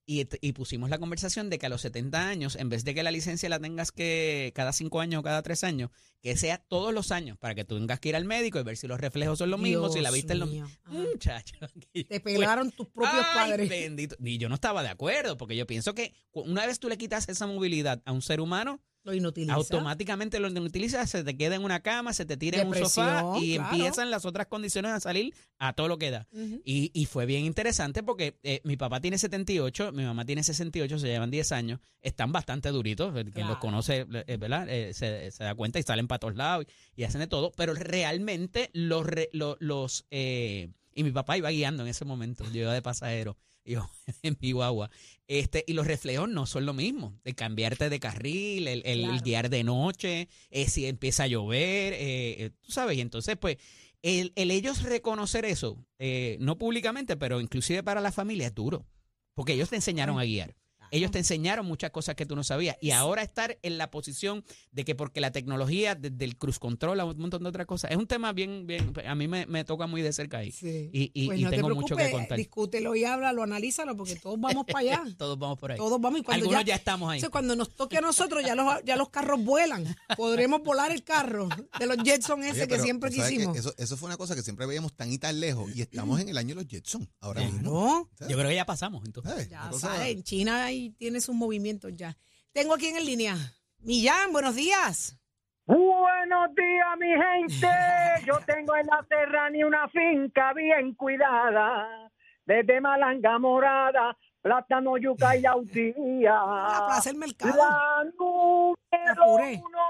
y, 0.07 0.27
y 0.41 0.53
pusimos 0.53 0.89
la 0.89 0.99
conversación 0.99 1.51
de 1.51 1.59
que 1.59 1.67
a 1.67 1.69
los 1.69 1.83
70 1.83 2.29
años, 2.29 2.57
en 2.57 2.71
vez 2.71 2.83
de 2.85 2.95
que 2.95 3.03
la 3.03 3.11
licencia 3.11 3.49
la 3.51 3.59
tengas 3.61 3.93
que 3.93 4.53
cada 4.55 4.73
5 4.73 5.01
años 5.01 5.21
o 5.21 5.23
cada 5.23 5.43
3 5.43 5.65
años, 5.65 5.91
que 6.23 6.35
sea 6.37 6.59
todos 6.59 6.95
los 6.95 7.13
años 7.13 7.37
para 7.39 7.55
que 7.55 7.65
tú 7.65 7.77
tengas 7.79 8.01
que 8.01 8.09
ir 8.09 8.17
al 8.17 8.25
médico 8.25 8.59
y 8.59 8.63
ver 8.63 8.77
si 8.79 8.87
los 8.87 8.99
reflejos 9.01 9.39
son 9.39 9.51
los 9.51 9.61
mismos, 9.61 9.93
si 9.93 10.01
la 10.01 10.09
Dios 10.09 10.15
viste 10.17 10.33
es 10.33 10.39
lo 10.39 10.47
mismo. 10.47 10.67
Ajá. 10.85 10.95
Muchacho. 10.95 11.57
Te 12.09 12.21
pelaron 12.21 12.71
tus 12.73 12.87
propios 12.89 13.23
Ay, 13.35 13.51
padres. 13.51 13.69
bendito. 13.69 14.17
Y 14.19 14.39
yo 14.39 14.49
no 14.49 14.55
estaba 14.55 14.83
de 14.83 14.89
acuerdo, 14.89 15.37
porque 15.37 15.57
yo 15.57 15.67
pienso 15.67 15.95
que 15.95 16.15
una 16.33 16.67
vez 16.67 16.81
tú 16.81 16.89
le 16.89 16.97
quitas 16.97 17.29
esa 17.29 17.47
movilidad 17.47 18.03
a 18.07 18.13
un 18.13 18.23
ser 18.23 18.41
humano, 18.41 18.81
Lo 19.13 19.15
inutiliza. 19.17 19.55
automáticamente 19.55 20.39
lo 20.41 20.49
utilizas, 20.49 21.09
se 21.11 21.25
te 21.25 21.37
queda 21.37 21.55
en 21.57 21.65
una 21.65 21.81
cama, 21.81 22.13
se 22.13 22.25
te 22.25 22.37
tira 22.37 22.61
en 22.61 22.69
un 22.69 22.75
sofá 22.75 23.25
y 23.41 23.55
claro. 23.57 23.71
empiezan 23.71 24.11
las 24.11 24.25
otras 24.25 24.47
condiciones 24.47 24.93
a 24.93 25.01
salir 25.01 25.35
a 25.59 25.73
todo 25.73 25.89
lo 25.89 25.99
que 25.99 26.11
da. 26.11 26.27
Y, 26.65 26.91
y 26.95 27.07
fue 27.07 27.27
bien 27.27 27.45
interesante 27.45 28.03
porque 28.03 28.39
eh, 28.43 28.61
mi 28.65 28.77
papá 28.77 29.01
tiene 29.01 29.19
78, 29.19 29.93
mi 29.93 30.05
mamá 30.05 30.25
tiene 30.25 30.43
68, 30.43 30.99
se 30.99 31.07
llevan 31.07 31.31
10 31.31 31.53
años, 31.53 31.81
están 32.03 32.33
bastante 32.33 32.71
duritos, 32.71 33.15
el 33.17 33.31
quien 33.33 33.47
los 33.47 33.57
Claro. 33.57 33.61
conoce, 33.61 34.07
eh, 34.27 34.37
¿verdad? 34.37 34.69
Eh, 34.69 34.93
se, 34.95 35.31
se 35.31 35.45
da 35.45 35.55
cuenta 35.55 35.79
y 35.79 35.83
salen 35.83 36.07
para 36.09 36.19
todos 36.21 36.37
lados 36.37 36.67
y, 36.95 37.03
y 37.03 37.05
hacen 37.05 37.21
de 37.21 37.27
todo, 37.27 37.53
pero 37.57 37.75
realmente 37.75 38.71
los, 38.73 39.05
re- 39.07 39.31
lo- 39.33 39.57
los 39.61 40.07
eh, 40.11 40.71
y 40.95 41.05
mi 41.05 41.13
papá 41.13 41.37
iba 41.37 41.51
guiando 41.51 41.83
en 41.85 41.89
ese 41.89 42.05
momento, 42.05 42.45
yo 42.53 42.63
iba 42.63 42.73
de 42.75 42.83
pasajero, 42.83 43.37
yo 43.69 43.89
en 44.23 44.37
mi 44.41 44.53
guagua, 44.53 44.91
este, 45.27 45.65
y 45.67 45.73
los 45.75 45.87
reflejos 45.87 46.29
no 46.29 46.47
son 46.47 46.67
lo 46.67 46.73
mismo, 46.75 47.19
de 47.25 47.35
cambiarte 47.35 47.89
de 47.91 48.01
carril, 48.01 48.67
el, 48.69 48.83
el- 48.85 49.05
el 49.05 49.21
guiar 49.23 49.51
de 49.51 49.65
noche, 49.65 50.29
eh, 50.51 50.69
si 50.69 50.87
empieza 50.87 51.25
a 51.25 51.27
llover, 51.29 51.93
eh, 51.95 52.45
eh, 52.45 52.51
tú 52.61 52.73
sabes, 52.73 52.97
y 52.97 53.01
entonces 53.01 53.37
pues 53.37 53.59
el, 54.03 54.33
el 54.37 54.51
ellos 54.51 54.83
reconocer 54.83 55.45
eso, 55.45 55.85
eh, 55.99 56.37
no 56.41 56.57
públicamente, 56.59 57.17
pero 57.17 57.41
inclusive 57.41 57.83
para 57.83 58.01
la 58.01 58.13
familia 58.13 58.47
es 58.47 58.55
duro, 58.55 58.87
porque 59.35 59.53
ellos 59.55 59.71
te 59.71 59.77
enseñaron 59.77 60.19
a 60.19 60.25
guiar. 60.25 60.55
Ellos 60.91 61.11
te 61.11 61.19
enseñaron 61.19 61.67
muchas 61.67 61.91
cosas 61.91 62.15
que 62.15 62.27
tú 62.27 62.35
no 62.37 62.45
sabías. 62.45 62.77
Y 62.81 62.91
ahora 62.91 63.23
estar 63.23 63.59
en 63.63 63.79
la 63.79 63.91
posición 63.91 64.45
de 64.73 64.85
que 64.85 64.95
porque 64.95 65.21
la 65.21 65.31
tecnología, 65.33 65.95
desde 65.95 66.25
el 66.25 66.37
cruise 66.37 66.59
control 66.59 67.01
a 67.01 67.05
un 67.05 67.19
montón 67.19 67.43
de 67.43 67.49
otras 67.49 67.67
cosas, 67.67 67.91
es 67.91 67.97
un 67.97 68.07
tema 68.07 68.33
bien, 68.33 68.67
bien, 68.67 68.93
a 69.07 69.15
mí 69.15 69.29
me, 69.29 69.47
me 69.47 69.65
toca 69.65 69.87
muy 69.87 70.03
de 70.03 70.13
cerca 70.13 70.39
ahí. 70.39 70.53
Sí. 70.53 70.91
Y, 70.93 71.11
y- 71.15 71.27
Pues 71.27 71.39
y 71.41 71.43
no 71.45 71.51
te 71.51 71.57
tengo 71.57 71.75
mucho 71.75 71.97
que 71.97 72.11
contar. 72.11 72.39
Discútelo 72.39 72.95
y 72.95 73.05
háblalo, 73.05 73.43
analízalo, 73.43 73.97
porque 73.97 74.17
todos 74.17 74.39
vamos 74.41 74.65
para 74.67 74.79
allá. 74.81 75.03
Todos 75.19 75.39
vamos 75.39 75.59
por 75.59 75.73
ahí. 75.73 75.79
Todos 75.79 76.01
vamos 76.01 76.21
y 76.21 76.23
cuando 76.23 76.45
Algunos 76.45 76.65
ya, 76.65 76.69
ya, 76.69 76.75
estamos 76.77 77.11
ahí. 77.11 77.19
Entonces, 77.19 77.33
cuando 77.33 77.57
nos 77.57 77.75
toque 77.75 77.99
a 77.99 78.01
nosotros, 78.01 78.43
ya 78.45 78.55
los, 78.55 78.83
ya 78.85 78.97
los 78.97 79.09
carros 79.11 79.43
vuelan. 79.45 79.85
Podremos 80.17 80.63
volar 80.63 80.93
el 80.93 81.03
carro 81.03 81.49
de 81.79 81.87
los 81.87 81.97
Jetson 82.05 82.43
ese 82.45 82.63
Oye, 82.63 82.69
que 82.69 82.79
siempre 82.79 83.11
que 83.11 83.17
quisimos. 83.17 83.57
Eso, 83.57 83.75
eso 83.77 83.97
fue 83.97 84.07
una 84.09 84.17
cosa 84.17 84.35
que 84.35 84.43
siempre 84.43 84.67
veíamos 84.67 84.93
tan 84.95 85.13
y 85.13 85.19
tan 85.19 85.41
lejos. 85.41 85.75
Y 85.75 85.83
estamos 85.83 86.21
en 86.21 86.29
el 86.29 86.39
año 86.39 86.51
de 86.55 86.63
los 86.63 86.67
Jetson 86.67 87.09
ahora 87.21 87.43
mismo. 87.43 87.61
No, 87.63 88.09
¿sabes? 88.19 88.31
Yo 88.33 88.39
creo 88.39 88.49
que 88.51 88.55
ya 88.57 88.67
pasamos. 88.67 89.05
Entonces. 89.05 89.49
Ya 89.49 89.69
cosa- 89.71 89.89
sabes, 89.95 90.13
en 90.13 90.23
China 90.23 90.65
ahí 90.79 90.91
tiene 90.91 91.21
sus 91.21 91.35
movimientos 91.35 91.93
ya. 91.95 92.17
Tengo 92.53 92.75
aquí 92.75 92.87
en 92.87 93.05
línea. 93.05 93.35
Millán, 93.81 94.33
buenos 94.33 94.55
días. 94.55 95.19
Buenos 95.67 96.55
días, 96.55 96.87
mi 96.99 97.09
gente. 97.09 97.67
Yo 98.27 98.39
tengo 98.47 98.77
en 98.77 98.87
la 98.87 99.05
serranía 99.09 99.67
una 99.67 99.89
finca 99.89 100.53
bien 100.55 100.95
cuidada, 100.95 102.11
desde 102.47 102.81
Malanga 102.81 103.39
Morada, 103.39 104.17
Plátano, 104.41 104.97
Yuca 104.97 105.37
y 105.37 105.45
Autía. 105.47 106.31
La 106.31 106.85
plaza 106.91 107.11
del 107.11 107.19
mercado. 107.19 107.57
La 107.57 108.05
número 108.19 109.27
uno, 109.27 109.89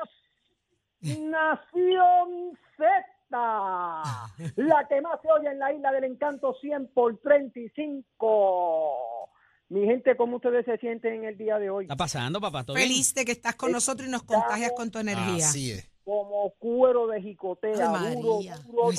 Nación 1.00 2.58
Z. 2.76 2.86
La 4.56 4.88
que 4.88 5.02
más 5.02 5.20
se 5.20 5.30
oye 5.30 5.50
en 5.50 5.58
la 5.58 5.70
isla 5.72 5.92
del 5.92 6.04
encanto 6.04 6.54
100 6.60 6.92
por 6.94 7.18
35. 7.18 9.30
Mi 9.68 9.84
gente, 9.84 10.16
¿cómo 10.16 10.36
ustedes 10.36 10.64
se 10.64 10.78
sienten 10.78 11.14
en 11.16 11.24
el 11.24 11.36
día 11.36 11.58
de 11.58 11.68
hoy? 11.68 11.84
Está 11.84 11.96
pasando, 11.96 12.40
papá. 12.40 12.64
¿Todo 12.64 12.76
bien? 12.76 12.88
Feliz 12.88 13.14
de 13.14 13.24
que 13.26 13.32
estás 13.32 13.54
con 13.54 13.70
nosotros 13.70 14.08
y 14.08 14.10
nos 14.10 14.22
contagias 14.22 14.72
con 14.74 14.90
tu 14.90 14.98
energía. 14.98 15.46
Así 15.46 15.72
es. 15.72 15.90
Como 16.04 16.54
cuero 16.58 17.06
de 17.08 17.20
jicotea, 17.20 17.92
Ay, 17.94 18.16
duro, 18.16 18.36
María. 18.36 18.56
duro, 18.66 18.90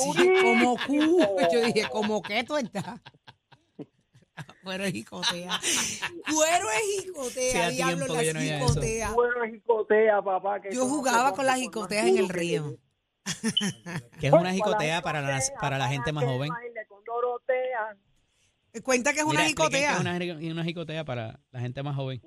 como 0.44 0.76
cu. 0.86 1.20
Yo 1.52 1.62
dije, 1.62 1.88
¿cómo 1.92 2.22
qué 2.22 2.44
tú 2.44 2.56
estás? 2.56 3.00
Cuero 4.64 4.86
es 4.86 4.94
jicotea. 4.94 5.60
Cuero 6.34 6.68
es 6.70 7.04
jicotea. 7.04 7.70
Diablo, 7.72 8.08
la 8.08 8.34
no 8.34 8.40
jicotea. 8.40 9.12
Cuero 9.14 9.42
de 9.42 9.52
jicotea, 9.52 10.22
papá. 10.22 10.62
que 10.62 10.72
Yo 10.74 10.88
jugaba 10.88 11.34
con 11.34 11.46
jicoteas 11.56 12.04
más 12.04 12.12
en 12.12 12.18
el 12.20 12.30
río. 12.30 12.78
Que 14.20 14.28
es 14.28 14.34
una 14.34 14.54
jicotea 14.54 15.02
para 15.02 15.22
la, 15.22 15.42
para 15.60 15.78
la 15.78 15.88
gente 15.88 16.14
más 16.14 16.24
joven. 16.26 16.50
baile 16.50 16.86
con 16.88 17.04
Dorotea. 17.04 17.98
Cuenta 18.84 19.14
que 19.14 19.20
es 19.20 19.26
una 19.26 19.34
Mira, 19.40 19.46
jicotea. 19.48 19.94
es 19.96 20.00
una, 20.00 20.52
una 20.54 20.64
jicotea 20.64 21.04
para 21.06 21.40
la 21.52 21.60
gente 21.60 21.82
más 21.84 21.96
joven. 21.96 22.22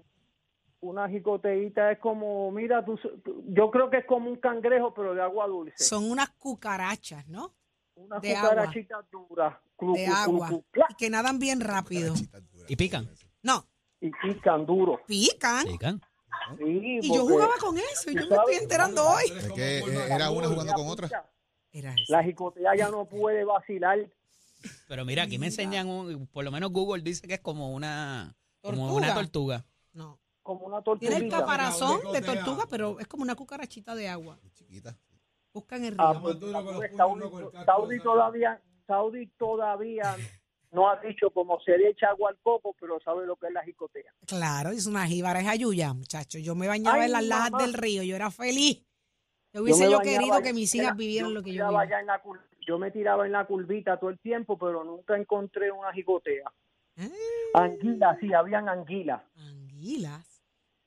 Una 0.81 1.09
jicoteíta 1.09 1.93
es 1.93 1.99
como, 2.01 2.51
mira, 2.51 2.85
tú, 2.85 2.97
tú- 2.97 3.45
yo 3.49 3.71
creo 3.71 3.89
que 3.89 3.99
es 3.99 4.05
como 4.07 4.29
un 4.29 4.37
cangrejo, 4.37 4.93
pero 4.93 5.15
de 5.15 5.23
agua 5.23 5.47
dulce. 5.47 5.85
Son 5.85 6.11
unas 6.11 6.31
cucarachas, 6.31 7.27
¿no? 7.29 7.55
Una 7.95 8.19
de 8.19 8.35
cucarachita 8.35 8.97
dura. 9.11 9.61
clu, 9.77 9.95
De 9.95 10.05
clu, 10.05 10.15
clu, 10.15 10.23
agua. 10.35 10.49
clu, 10.49 10.65
cla, 10.73 10.87
Y 10.91 10.95
que 10.95 11.11
nadan 11.11 11.39
bien 11.39 11.61
rápido. 11.61 12.15
¿Y 12.67 12.75
pican? 12.77 13.09
No, 13.43 13.65
Y 14.01 14.11
pican 14.11 14.67
duro. 14.67 15.01
pican. 15.07 15.67
¿Pican? 15.69 16.01
Sí, 16.59 16.99
Y 17.03 17.15
yo 17.15 17.23
jugaba 17.27 17.55
con 17.61 17.79
eso. 17.79 18.11
Y 18.11 18.15
yo 18.15 18.27
me 18.27 18.35
estoy 18.37 18.55
enterando 18.55 19.05
hoy. 19.07 19.25
Es 19.37 19.53
que 19.53 19.79
eh, 19.79 19.85
era 20.11 20.31
una 20.31 20.49
jugando 20.49 20.73
con 20.73 20.89
otra. 20.89 21.09
Era 21.71 21.93
eso. 21.95 22.13
La 22.13 22.25
jicotea 22.25 22.75
ya 22.77 22.89
no 22.91 23.05
puede 23.05 23.45
vacilar. 23.45 23.99
Pero 24.89 25.05
mira, 25.05 25.25
aquí 25.25 25.39
me 25.39 25.47
enseñan, 25.47 25.89
un- 25.89 26.27
por 26.29 26.45
lo 26.45 26.51
menos 26.51 26.71
Google 26.73 27.03
dice 27.03 27.27
que 27.27 27.35
es 27.35 27.41
como 27.41 27.73
una, 27.73 28.35
como 28.61 28.77
¿Tortuga? 28.89 28.93
una 29.07 29.15
tortuga. 29.15 29.65
No. 29.93 30.19
como 30.43 30.67
una 30.67 30.83
Tiene 30.99 31.17
el 31.19 31.29
caparazón 31.31 32.01
de 32.13 32.21
tortuga, 32.21 32.65
pero 32.69 32.99
es 32.99 33.07
como 33.07 33.23
una 33.23 33.37
cucarachita 33.37 33.95
de 33.95 34.09
agua. 34.09 34.41
Chiquita. 34.55 34.99
Buscan 35.55 35.85
el 35.85 35.95
Ah, 35.99 36.13
río. 36.15 36.23
pues, 36.23 36.37
pues, 36.37 36.91
Saudi, 36.97 37.23
Saudi 37.65 38.01
todavía, 38.01 38.63
Saudi 38.87 39.27
todavía 39.39 40.17
no 40.73 40.89
ha 40.91 40.97
dicho 41.01 41.31
cómo 41.31 41.61
se 41.61 41.77
le 41.79 41.91
echa 41.91 42.09
agua 42.09 42.31
al 42.31 42.39
coco, 42.43 42.75
pero 42.81 42.99
sabe 43.05 43.25
lo 43.27 43.37
que 43.37 43.47
es 43.49 43.53
la 43.53 43.63
jicotea. 43.63 44.13
Claro, 44.27 44.71
es 44.71 44.87
una 44.87 45.07
jíbara, 45.07 45.41
es 45.41 45.47
ayuya, 45.49 45.93
muchacho. 45.93 46.39
Yo 46.39 46.55
me 46.57 46.67
bañaba 46.67 46.97
Ay, 47.01 47.05
en 47.07 47.13
las 47.13 47.25
lajas 47.25 47.53
del 47.61 47.75
río, 47.75 48.03
yo 48.03 48.17
era 48.17 48.31
feliz. 48.31 48.83
Yo 49.53 49.63
hubiese 49.63 49.89
yo, 49.91 50.01
querido 50.01 50.41
que 50.43 50.53
mis 50.55 50.75
hijas 50.75 50.97
vivieran 50.97 51.35
lo 51.35 51.43
que 51.43 51.51
yo 51.51 51.55
tiraba 51.67 51.83
viví. 51.83 51.93
allá 51.93 52.01
en 52.01 52.07
la 52.07 52.23
cur- 52.23 52.41
yo 52.73 52.79
me 52.79 52.91
tiraba 52.91 53.27
en 53.27 53.33
la 53.33 53.45
curvita 53.45 53.99
todo 53.99 54.09
el 54.09 54.19
tiempo, 54.19 54.57
pero 54.57 54.83
nunca 54.83 55.15
encontré 55.15 55.71
una 55.71 55.93
jicotea. 55.93 56.51
Ah, 56.97 57.65
Anguila, 57.65 58.17
sí, 58.19 58.33
habían 58.33 58.67
anguila. 58.67 59.23
anguilas. 59.37 60.43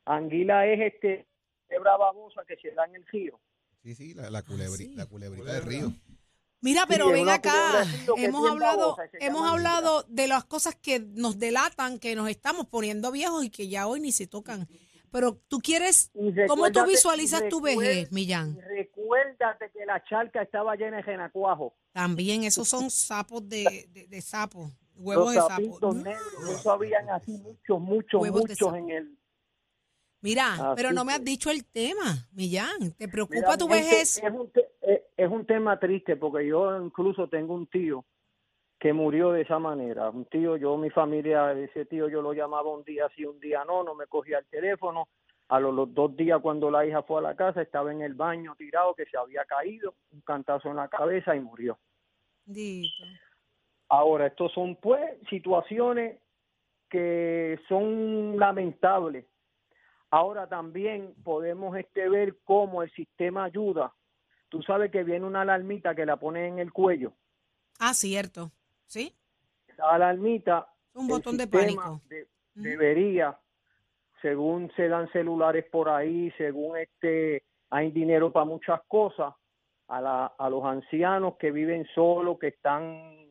Anguila 0.05 0.65
es 0.65 0.93
este 0.93 1.27
hebra 1.69 1.95
babosa 1.95 2.41
que 2.47 2.55
se 2.55 2.71
da 2.71 2.85
en 2.85 2.95
el 2.95 3.05
río. 3.05 3.39
Sí, 3.83 3.93
sí, 3.93 4.13
la, 4.15 4.31
la, 4.31 4.43
culebri- 4.43 4.77
sí. 4.77 4.95
la 4.95 5.05
culebrita 5.05 5.53
del 5.53 5.61
río. 5.63 5.93
Mira, 6.61 6.85
pero 6.87 7.09
ven 7.11 7.29
acá, 7.29 7.85
culebra 8.07 8.23
hemos 8.27 8.49
hablado, 8.49 8.95
babosa 8.95 9.03
hemos 9.19 9.47
hablado 9.47 10.03
de 10.07 10.27
las 10.27 10.43
cosas 10.45 10.73
que 10.73 10.99
nos 10.99 11.37
delatan, 11.37 11.99
que 11.99 12.15
nos 12.15 12.29
estamos 12.29 12.65
poniendo 12.65 13.11
viejos 13.11 13.45
y 13.45 13.51
que 13.51 13.67
ya 13.67 13.85
hoy 13.85 13.99
ni 13.99 14.11
se 14.11 14.25
tocan. 14.25 14.67
Pero 15.15 15.39
tú 15.47 15.59
quieres, 15.59 16.11
¿cómo 16.45 16.69
tú 16.73 16.85
visualizas 16.85 17.47
tu 17.47 17.61
vejez, 17.61 18.11
Millán? 18.11 18.59
Recuérdate 18.67 19.71
que 19.71 19.85
la 19.85 20.03
charca 20.03 20.41
estaba 20.41 20.75
llena 20.75 20.97
de 20.97 21.03
renacuajo. 21.03 21.73
También, 21.93 22.43
esos 22.43 22.67
son 22.67 22.89
sapos 22.89 23.47
de, 23.47 23.87
de, 23.93 24.07
de 24.07 24.21
sapo, 24.21 24.73
huevos 24.97 25.33
Los 25.33 25.47
de 25.47 25.65
sapo. 25.71 25.93
negros, 25.93 26.59
eso 26.59 26.69
habían 26.69 27.09
así 27.11 27.31
muchos, 27.31 27.79
muchos, 27.79 28.21
Huevos 28.21 28.41
muchos 28.41 28.75
en 28.75 28.89
el... 28.89 29.17
Mira, 30.19 30.51
Así 30.51 30.63
pero 30.75 30.91
no 30.91 31.05
me 31.05 31.13
has 31.13 31.23
dicho 31.23 31.49
el 31.49 31.63
tema, 31.63 32.27
Millán. 32.33 32.91
¿Te 32.97 33.07
preocupa 33.07 33.39
Mira, 33.39 33.57
tu 33.57 33.69
vejez? 33.69 34.17
Es 34.17 34.31
un, 34.33 34.51
es 35.15 35.31
un 35.31 35.45
tema 35.45 35.79
triste 35.79 36.17
porque 36.17 36.45
yo 36.45 36.77
incluso 36.83 37.29
tengo 37.29 37.53
un 37.53 37.67
tío 37.67 38.03
que 38.85 38.93
murió 38.93 39.31
de 39.31 39.41
esa 39.41 39.57
manera. 39.57 40.11
Un 40.11 40.25
tío, 40.25 40.57
yo, 40.57 40.77
mi 40.77 40.91
familia, 40.91 41.53
ese 41.53 41.85
tío 41.85 42.07
yo 42.07 42.21
lo 42.21 42.33
llamaba 42.33 42.69
un 42.69 42.83
día 42.83 43.09
sí, 43.15 43.25
un 43.25 43.39
día 43.39 43.65
no, 43.65 43.83
no 43.83 43.95
me 43.95 44.05
cogía 44.05 44.37
el 44.37 44.45
teléfono. 44.45 45.07
A 45.47 45.59
los, 45.59 45.73
los 45.73 45.91
dos 45.91 46.15
días 46.15 46.39
cuando 46.39 46.69
la 46.69 46.85
hija 46.85 47.01
fue 47.01 47.17
a 47.17 47.23
la 47.23 47.35
casa 47.35 47.63
estaba 47.63 47.91
en 47.91 48.03
el 48.03 48.13
baño 48.13 48.53
tirado 48.55 48.93
que 48.93 49.07
se 49.07 49.17
había 49.17 49.43
caído, 49.45 49.95
un 50.11 50.21
cantazo 50.21 50.69
en 50.69 50.75
la 50.75 50.87
cabeza 50.87 51.35
y 51.35 51.39
murió. 51.39 51.79
Dito. 52.45 53.05
Ahora, 53.89 54.27
estos 54.27 54.53
son 54.53 54.75
pues 54.75 55.01
situaciones 55.31 56.19
que 56.87 57.59
son 57.67 58.37
lamentables. 58.37 59.25
Ahora 60.11 60.47
también 60.47 61.15
podemos 61.23 61.75
este 61.75 62.07
ver 62.07 62.35
cómo 62.43 62.83
el 62.83 62.91
sistema 62.91 63.45
ayuda. 63.45 63.95
Tú 64.49 64.61
sabes 64.61 64.91
que 64.91 65.03
viene 65.03 65.25
una 65.25 65.41
alarmita 65.41 65.95
que 65.95 66.05
la 66.05 66.17
pone 66.17 66.47
en 66.47 66.59
el 66.59 66.71
cuello. 66.71 67.13
Ah, 67.79 67.95
cierto. 67.95 68.51
¿Sí? 68.85 69.15
Esa 69.67 69.91
alarmita, 69.91 70.67
Un 70.93 71.07
botón 71.07 71.37
de 71.37 71.47
pánico. 71.47 72.01
de- 72.07 72.27
debería, 72.55 73.37
según 74.21 74.71
se 74.75 74.87
dan 74.87 75.09
celulares 75.11 75.65
por 75.65 75.89
ahí, 75.89 76.31
según 76.37 76.77
este 76.77 77.43
hay 77.69 77.91
dinero 77.91 78.31
para 78.31 78.45
muchas 78.45 78.81
cosas, 78.87 79.33
a, 79.87 79.99
la, 80.01 80.25
a 80.37 80.49
los 80.49 80.63
ancianos 80.63 81.35
que 81.37 81.51
viven 81.51 81.85
solos, 81.93 82.39
que 82.39 82.47
están 82.47 83.27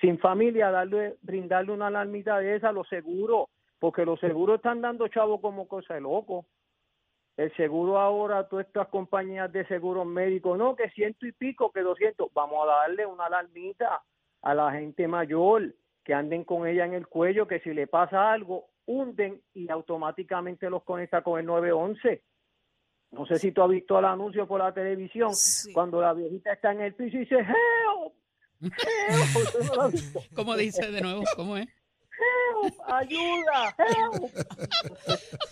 sin 0.00 0.18
familia, 0.18 0.70
darle, 0.70 1.16
brindarle 1.22 1.72
una 1.72 1.86
alarmita 1.86 2.38
de 2.38 2.56
esa, 2.56 2.70
los 2.70 2.86
seguros, 2.88 3.48
porque 3.78 4.04
los 4.04 4.20
seguros 4.20 4.56
están 4.56 4.80
dando 4.80 5.08
chavo 5.08 5.40
como 5.40 5.66
cosa 5.66 5.94
de 5.94 6.00
loco. 6.02 6.44
El 7.36 7.54
seguro 7.56 7.98
ahora, 7.98 8.46
todas 8.48 8.66
estas 8.66 8.88
compañías 8.88 9.50
de 9.52 9.66
seguros 9.66 10.04
médicos, 10.06 10.58
no, 10.58 10.76
que 10.76 10.90
ciento 10.90 11.26
y 11.26 11.32
pico, 11.32 11.70
que 11.72 11.80
doscientos, 11.80 12.28
vamos 12.34 12.62
a 12.64 12.66
darle 12.66 13.06
una 13.06 13.26
alarmita 13.26 14.02
a 14.42 14.54
la 14.54 14.70
gente 14.72 15.06
mayor, 15.08 15.74
que 16.04 16.14
anden 16.14 16.44
con 16.44 16.66
ella 16.66 16.84
en 16.86 16.94
el 16.94 17.06
cuello, 17.06 17.46
que 17.46 17.60
si 17.60 17.70
le 17.74 17.86
pasa 17.86 18.32
algo, 18.32 18.70
hunden 18.86 19.42
y 19.54 19.70
automáticamente 19.70 20.70
los 20.70 20.82
conecta 20.84 21.22
con 21.22 21.38
el 21.38 21.46
911. 21.46 22.22
No 23.10 23.26
sé 23.26 23.38
si 23.38 23.52
tú 23.52 23.62
has 23.62 23.70
visto 23.70 23.98
el 23.98 24.04
anuncio 24.04 24.46
por 24.46 24.60
la 24.60 24.72
televisión, 24.72 25.34
Sí. 25.34 25.72
cuando 25.72 26.00
la 26.00 26.12
viejita 26.12 26.52
está 26.52 26.72
en 26.72 26.80
el 26.82 26.94
piso 26.94 27.16
y 27.16 27.20
dice, 27.20 27.36
help, 27.36 28.14
help, 28.60 29.36
¿Usted 29.36 29.60
no? 29.76 29.90
¿Cómo 30.36 30.56
dice 30.56 30.90
de 30.90 31.00
nuevo? 31.00 31.22
¿Cómo 31.36 31.56
es? 31.56 31.66
help, 31.66 32.74
ayuda, 32.86 33.76
help. 33.78 34.32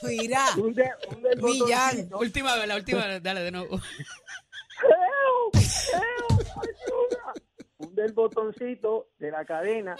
Mira, 0.02 0.40
Hunde, 0.59 0.90
hunde 1.14 1.31
el 1.31 1.42
Millán. 1.42 1.90
botoncito. 1.96 2.18
Última 2.20 2.57
vez, 2.57 2.66
la 2.68 2.77
última 2.77 3.07
vez, 3.07 3.22
dale 3.22 3.40
de 3.40 3.51
nuevo. 3.53 3.77
help, 4.83 5.55
help, 5.55 6.40
ayuda. 6.40 7.33
Hunde 7.96 8.04
el 8.04 8.12
botoncito 8.12 9.09
de 9.18 9.30
la 9.30 9.44
cadena. 9.46 9.96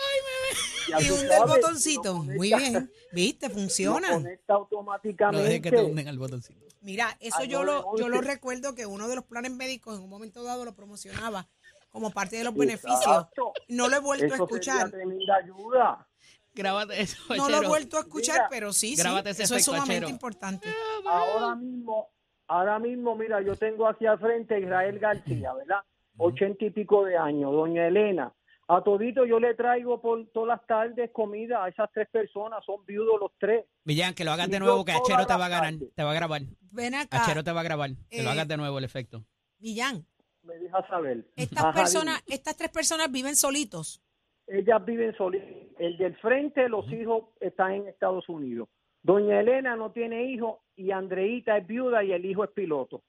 Y 0.89 1.07
tú 1.09 1.15
hunde 1.15 1.27
el 1.27 1.31
sabes, 1.31 1.55
botoncito. 1.55 2.15
Muy 2.15 2.49
bien. 2.55 2.93
¿Viste? 3.13 3.49
Funciona. 3.49 4.13
conecta 4.13 4.53
No 4.53 4.59
automáticamente. 4.61 5.43
dejes 5.47 5.63
que 5.63 5.71
te 5.71 5.83
hunden 5.83 6.09
al 6.09 6.19
botoncito. 6.19 6.67
Mira, 6.83 7.17
eso 7.21 7.43
yo 7.45 7.65
lo, 7.65 7.97
yo 7.97 8.09
lo 8.09 8.17
911. 8.21 8.31
recuerdo 8.31 8.75
que 8.75 8.85
uno 8.87 9.09
de 9.09 9.17
los 9.17 9.25
planes 9.25 9.51
médicos 9.53 9.97
en 9.97 10.05
un 10.05 10.11
momento 10.11 10.45
dado 10.45 10.65
lo 10.65 10.75
promocionaba 10.75 11.49
como 11.91 12.11
parte 12.11 12.37
de 12.37 12.45
los 12.45 12.55
beneficios. 12.55 13.27
No 13.69 13.89
lo 13.89 13.97
he 13.97 14.01
vuelto 14.01 14.33
a 14.35 14.37
escuchar. 14.37 14.91
sería 14.91 14.91
tremenda 14.91 15.37
ayuda. 15.37 16.07
Grábate 16.55 17.01
eso, 17.01 17.17
No 17.35 17.49
lo 17.49 17.63
he 17.63 17.67
vuelto 17.67 17.97
a 17.97 18.01
escuchar, 18.01 18.37
Mira, 18.37 18.49
pero 18.51 18.73
sí, 18.73 18.95
sí. 18.97 19.03
ese 19.25 19.43
Eso 19.45 19.57
es 19.57 19.65
sumamente 19.65 19.95
Achero. 19.97 20.09
importante. 20.11 20.69
Ahora 21.07 21.55
mismo, 21.57 22.09
ahora 22.47 22.79
mismo, 22.79 23.17
mira, 23.17 23.41
yo 23.43 23.57
tengo 23.57 23.87
aquí 23.89 24.07
al 24.07 24.19
frente 24.19 24.55
a 24.55 24.59
Israel 24.59 24.99
García, 24.99 25.53
¿verdad? 25.55 25.81
Ochenta 26.19 26.65
y 26.65 26.71
pico 26.71 27.05
de 27.05 27.17
años, 27.17 27.53
doña 27.53 27.87
Elena. 27.87 28.33
A 28.69 28.83
todito 28.83 29.25
yo 29.25 29.39
le 29.39 29.55
traigo 29.55 30.01
por 30.01 30.27
todas 30.33 30.59
las 30.59 30.67
tardes 30.67 31.11
comida 31.13 31.63
a 31.63 31.69
esas 31.69 31.89
tres 31.93 32.09
personas, 32.11 32.65
son 32.65 32.85
viudos 32.85 33.21
los 33.21 33.31
tres. 33.39 33.65
Millán, 33.85 34.13
que 34.15 34.25
lo 34.25 34.33
hagas 34.33 34.51
de 34.51 34.59
nuevo, 34.59 34.85
que 34.85 34.91
Achero 34.93 35.25
te 35.27 35.35
va 35.37 35.47
a 35.47 35.49
ganar, 35.49 35.75
te 35.95 36.03
va 36.03 36.11
a 36.11 36.15
grabar. 36.15 36.43
Ven 36.73 36.95
acá, 36.95 37.23
Achero 37.23 37.45
te 37.45 37.53
va 37.53 37.61
a 37.61 37.65
grabar, 37.65 37.91
que 38.11 38.23
lo 38.23 38.29
Eh, 38.31 38.33
hagas 38.33 38.49
de 38.49 38.57
nuevo 38.57 38.79
el 38.79 38.85
efecto. 38.85 39.25
Millán. 39.61 40.05
Me 40.43 40.55
deja 40.59 40.85
saber. 40.89 41.27
Estas 41.37 41.65
Ajá, 41.65 41.75
personas, 41.75 42.23
dime. 42.25 42.35
estas 42.37 42.57
tres 42.57 42.71
personas 42.71 43.11
viven 43.11 43.37
solitos. 43.37 44.03
ellas 44.49 44.85
viven 44.85 45.17
solitas. 45.17 45.49
El 45.79 45.97
del 45.99 46.17
frente, 46.17 46.69
los 46.69 46.91
hijos 46.93 47.25
están 47.41 47.73
en 47.73 47.89
Estados 47.89 48.29
Unidos. 48.29 48.69
Doña 49.03 49.41
Elena 49.41 49.77
no 49.77 49.93
tiene 49.93 50.25
hijos 50.25 50.59
y 50.75 50.91
Andreita 50.91 51.57
es 51.59 51.67
viuda 51.67 52.03
y 52.03 52.11
el 52.13 52.25
hijo 52.25 52.43
es 52.45 52.51
piloto. 52.51 53.03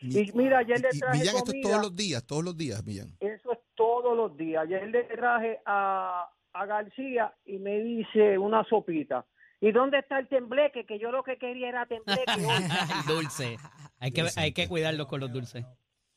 Y 0.00 0.30
mira, 0.34 0.58
ayer 0.58 0.80
le 0.80 0.88
traje 0.90 1.18
Millán, 1.18 1.36
esto 1.36 1.52
es 1.52 1.60
todos 1.60 1.80
los 1.82 1.96
días, 1.96 2.26
todos 2.26 2.44
los 2.44 2.56
días, 2.56 2.84
Millán. 2.84 3.08
Eso 3.20 3.52
es 3.52 3.58
todos 3.74 4.16
los 4.16 4.36
días. 4.36 4.62
Ayer 4.64 4.88
le 4.88 5.04
traje 5.04 5.60
a, 5.66 6.30
a 6.52 6.66
García 6.66 7.34
y 7.44 7.58
me 7.58 7.80
dice 7.80 8.38
una 8.38 8.64
sopita. 8.64 9.26
¿Y 9.60 9.72
dónde 9.72 9.98
está 9.98 10.18
el 10.18 10.28
tembleque? 10.28 10.86
Que 10.86 10.98
yo 10.98 11.10
lo 11.12 11.22
que 11.22 11.36
quería 11.36 11.68
era 11.68 11.86
tembleque. 11.86 12.24
dulce. 13.06 13.58
Hay 13.98 14.10
que, 14.12 14.24
hay 14.36 14.52
que 14.52 14.68
cuidarlos 14.68 15.06
con 15.06 15.20
los 15.20 15.30
dulces. 15.32 15.66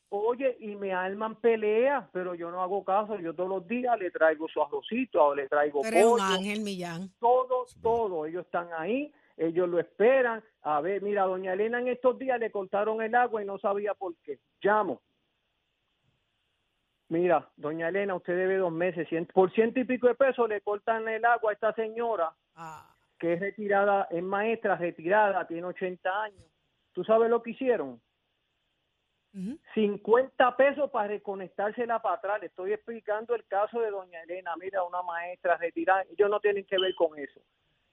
Oye, 0.08 0.56
y 0.60 0.76
me 0.76 0.92
arman 0.92 1.34
peleas, 1.40 2.04
pero 2.12 2.34
yo 2.34 2.50
no 2.50 2.62
hago 2.62 2.84
caso. 2.84 3.18
Yo 3.18 3.34
todos 3.34 3.48
los 3.50 3.66
días 3.68 3.98
le 3.98 4.10
traigo 4.10 4.46
su 4.48 4.62
arrocito 4.62 5.22
o 5.22 5.34
le 5.34 5.48
traigo 5.48 5.82
Tú 5.82 5.88
eres 5.88 6.04
un 6.04 6.12
pollo. 6.12 6.22
ángel, 6.24 6.60
Millán. 6.60 7.10
todo, 7.18 7.66
todo. 7.82 8.24
Ellos 8.24 8.44
están 8.46 8.68
ahí, 8.78 9.12
ellos 9.36 9.68
lo 9.68 9.78
esperan. 9.80 10.42
A 10.62 10.80
ver, 10.80 11.02
mira, 11.02 11.22
doña 11.24 11.52
Elena 11.52 11.78
en 11.80 11.88
estos 11.88 12.18
días 12.18 12.38
le 12.38 12.50
cortaron 12.50 13.02
el 13.02 13.14
agua 13.14 13.42
y 13.42 13.46
no 13.46 13.58
sabía 13.58 13.94
por 13.94 14.14
qué. 14.18 14.38
Llamo. 14.62 15.00
Mira, 17.08 17.48
doña 17.56 17.88
Elena, 17.88 18.14
usted 18.14 18.36
debe 18.36 18.56
dos 18.56 18.72
meses. 18.72 19.06
Por 19.32 19.52
ciento 19.52 19.78
y 19.78 19.84
pico 19.84 20.08
de 20.08 20.14
pesos 20.14 20.48
le 20.48 20.60
cortan 20.62 21.06
el 21.08 21.24
agua 21.24 21.50
a 21.50 21.54
esta 21.54 21.72
señora 21.74 22.32
Ah, 22.56 22.88
que 23.18 23.34
es 23.34 23.40
retirada, 23.40 24.08
es 24.10 24.22
maestra 24.22 24.76
retirada, 24.76 25.46
tiene 25.46 25.64
80 25.64 26.22
años. 26.22 26.44
¿Tú 26.92 27.04
sabes 27.04 27.28
lo 27.28 27.42
que 27.42 27.50
hicieron? 27.50 28.00
ujú. 29.34 29.58
50 29.74 30.56
pesos 30.56 30.90
para 30.90 31.08
reconectársela 31.08 32.00
para 32.00 32.16
atrás. 32.16 32.40
Le 32.40 32.46
estoy 32.46 32.72
explicando 32.72 33.34
el 33.34 33.44
caso 33.46 33.80
de 33.80 33.90
doña 33.90 34.22
Elena. 34.22 34.56
Mira, 34.56 34.82
una 34.84 35.02
maestra 35.02 35.56
retirada. 35.56 36.04
Ellos 36.10 36.30
no 36.30 36.40
tienen 36.40 36.64
que 36.64 36.78
ver 36.78 36.94
con 36.94 37.18
eso. 37.18 37.40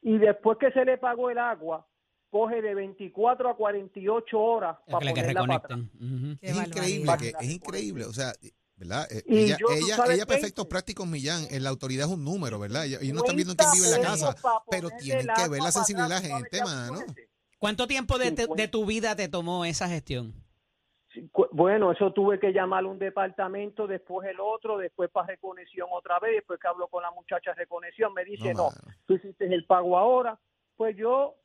Y 0.02 0.18
después 0.18 0.58
que 0.60 0.72
se 0.72 0.84
le 0.86 0.98
pagó 0.98 1.30
el 1.30 1.38
agua, 1.38 1.88
coge 2.30 2.62
de 2.62 2.74
24 2.74 3.50
a 3.50 3.56
48 3.58 4.40
horas 4.40 4.78
Es 4.88 4.92
para 4.94 5.00
que, 5.00 5.06
le 5.06 5.14
que 5.14 5.22
ponerla 5.22 5.42
para 5.42 5.56
atrás. 5.56 5.80
reconecten. 5.80 6.26
Ujú. 6.30 6.38
Qué 6.40 6.48
es 6.50 6.56
increíble, 6.68 7.12
que, 7.20 7.34
es 7.46 7.52
increíble, 7.52 8.06
o 8.06 8.14
sea, 8.14 8.34
¿verdad? 8.78 9.08
Eh, 9.12 9.24
Y 9.28 9.38
ella, 9.40 9.58
yo, 9.60 9.68
¿tú 9.68 9.74
ella, 9.74 9.96
ella 10.14 10.26
para 10.26 10.40
efectos 10.40 10.66
prácticos, 10.68 11.06
Millán, 11.08 11.46
en 11.52 11.64
la 11.64 11.70
autoridad 11.70 12.08
es 12.08 12.14
un 12.14 12.24
número, 12.24 12.58
¿verdad? 12.58 12.86
Ellos 12.86 13.02
no 13.14 13.20
están 13.20 13.36
viendo 13.36 13.56
quién 13.56 13.70
50 13.70 13.74
vive 13.74 13.96
en 13.96 14.02
la 14.02 14.08
casa, 14.32 14.36
pero 14.72 14.90
tienen 14.92 15.28
que 15.36 15.48
ver 15.50 15.62
la 15.62 15.72
sensibilidad 15.72 16.22
de 16.22 16.30
la 16.30 16.36
gente, 16.36 16.50
¿Tú 16.60 16.68
sabes 16.68 16.92
mano. 16.92 17.06
¿Cuánto 17.60 17.86
tiempo 17.86 18.18
de, 18.18 18.32
te- 18.32 18.42
50. 18.44 18.62
de 18.64 18.68
tu 18.70 18.86
vida 18.88 19.16
te 19.16 19.28
tomó 19.28 19.66
esa 19.66 19.88
gestión? 19.88 20.34
Bueno, 21.52 21.91
eso 21.91 22.12
tuve 22.13 22.39
que 22.39 22.54
llamar 22.54 22.84
a 22.84 22.88
un 22.88 23.00
departamento, 23.00 23.88
después 23.88 24.28
el 24.30 24.39
otro, 24.39 24.78
después 24.78 25.10
para 25.10 25.28
reconexión 25.28 25.88
otra 25.91 26.19
vez, 26.19 26.36
después 26.36 26.60
que 26.60 26.67
habló 26.67 26.88
con 26.88 27.04
la 27.04 27.12
muchacha 27.12 27.52
de 27.52 27.56
reconexión, 27.56 28.13
me 28.13 28.24
dice, 28.24 28.54
No, 28.54 28.63
no, 28.63 28.69
tú 29.06 29.15
hiciste 29.15 29.45
el 29.45 29.65
pago 29.65 29.97
ahora. 29.97 30.39
Pues 30.78 30.95
yo, 30.95 31.36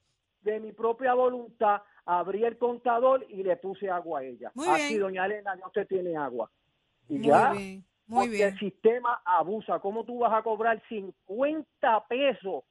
de 0.42 0.60
mi 0.60 0.72
propia 0.72 1.14
voluntad, 1.14 1.82
abrí 2.04 2.44
el 2.44 2.56
contador 2.56 3.26
y 3.28 3.42
le 3.42 3.56
puse 3.56 3.90
agua 3.90 4.20
a 4.20 4.22
ella. 4.22 4.52
Muy 4.54 4.68
Aquí, 4.68 4.88
bien. 4.90 5.00
doña 5.00 5.26
Elena, 5.26 5.56
ya 5.56 5.66
usted 5.66 5.86
tiene 5.86 6.16
agua. 6.16 6.50
Y 7.08 7.18
Muy 7.18 7.26
ya, 7.26 7.52
bien. 7.52 7.84
Muy 8.06 8.26
porque 8.26 8.36
bien. 8.36 8.48
el 8.50 8.58
sistema 8.58 9.20
abusa. 9.24 9.80
¿Cómo 9.80 10.04
tú 10.04 10.20
vas 10.20 10.32
a 10.32 10.42
cobrar 10.42 10.80
50 10.88 12.06
pesos 12.08 12.64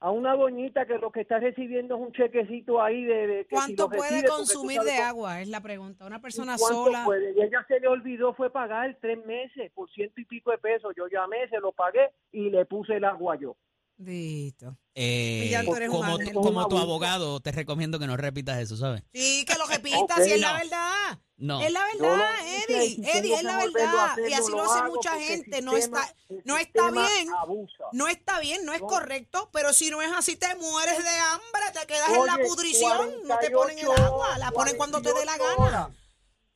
a 0.00 0.10
una 0.10 0.34
doñita 0.34 0.86
que 0.86 0.98
lo 0.98 1.12
que 1.12 1.20
está 1.20 1.38
recibiendo 1.38 1.94
es 1.94 2.00
un 2.00 2.12
chequecito 2.12 2.82
ahí 2.82 3.04
de... 3.04 3.26
de 3.26 3.44
que 3.44 3.54
¿Cuánto 3.54 3.88
puede 3.88 4.10
recibe, 4.10 4.28
consumir 4.28 4.80
de 4.80 4.96
agua? 4.96 5.42
Es 5.42 5.48
la 5.48 5.60
pregunta. 5.60 6.06
Una 6.06 6.16
¿Y 6.16 6.20
persona 6.20 6.56
cuánto 6.58 6.86
sola. 6.86 7.04
puede? 7.04 7.32
Y 7.36 7.42
ella 7.42 7.64
se 7.68 7.78
le 7.80 7.86
olvidó 7.86 8.32
fue 8.32 8.50
pagar 8.50 8.96
tres 9.00 9.24
meses 9.26 9.70
por 9.72 9.90
ciento 9.90 10.20
y 10.20 10.24
pico 10.24 10.50
de 10.52 10.58
pesos. 10.58 10.94
Yo 10.96 11.06
llamé, 11.06 11.48
se 11.50 11.60
lo 11.60 11.72
pagué 11.72 12.10
y 12.32 12.48
le 12.48 12.64
puse 12.64 12.96
el 12.96 13.04
agua 13.04 13.36
yo. 13.36 13.56
Dito. 14.02 14.78
Eh, 14.94 15.48
Ya 15.50 15.62
tú 15.62 15.74
eres 15.76 15.90
un 15.90 15.96
como, 15.96 16.14
ángel. 16.14 16.32
como 16.32 16.68
tu 16.68 16.78
abogado, 16.78 17.40
te 17.40 17.52
recomiendo 17.52 17.98
que 17.98 18.06
no 18.06 18.16
repitas 18.16 18.58
eso, 18.58 18.74
¿sabes? 18.78 19.02
Sí, 19.12 19.44
que 19.44 19.54
lo 19.58 19.66
repita, 19.66 19.98
Ok, 20.16 20.22
si 20.22 20.32
es 20.32 20.40
la 20.40 20.52
no. 20.54 20.58
verdad. 20.58 21.18
No. 21.36 21.60
Es 21.60 21.70
la 21.70 21.80
Yo 21.92 21.98
lo 22.02 22.08
verdad, 22.12 22.30
hice, 22.46 22.64
Eddie. 22.64 22.88
si 22.94 23.00
Eddie, 23.02 23.20
tengo 23.22 23.36
es 23.36 23.42
la 23.44 23.58
que 23.58 23.64
volverlo 23.66 23.88
a 23.88 23.92
verdad. 23.92 24.10
hacer, 24.12 24.30
Y 24.30 24.32
así 24.34 24.50
lo 24.52 24.62
hace 24.62 24.78
hago 24.80 24.94
mucha 24.94 25.10
porque 25.10 25.34
el 25.34 25.42
gente. 25.42 25.62
No 25.62 25.72
sistema- 25.72 26.00
está, 26.04 26.16
el 26.30 26.42
no 26.46 26.56
está 26.58 26.80
sistema 26.82 27.08
bien. 27.08 27.28
abusa. 27.34 27.84
No 27.92 28.08
está 28.08 28.40
bien, 28.40 28.64
no 28.64 28.72
es 28.72 28.80
No. 28.80 28.86
correcto, 28.86 29.50
pero 29.52 29.72
si 29.74 29.90
no 29.90 30.00
es 30.00 30.10
así 30.16 30.36
te 30.36 30.54
mueres 30.56 30.96
de 30.98 31.10
hambre, 31.10 31.60
te 31.78 31.86
quedas 31.86 32.08
en 32.08 32.26
la 32.26 32.34
Oye, 32.36 32.44
pudrición, 32.46 33.10
no 33.26 33.38
te 33.38 33.50
ponen 33.50 33.78
el 33.78 33.84
48 33.86 34.02
agua, 34.02 34.38
la 34.38 34.50
ponen 34.50 34.76
cuando 34.78 35.02
te 35.02 35.12
dé 35.12 35.24
la 35.26 35.36
48 35.36 35.56
gana. 35.62 35.84
horas. 35.86 35.96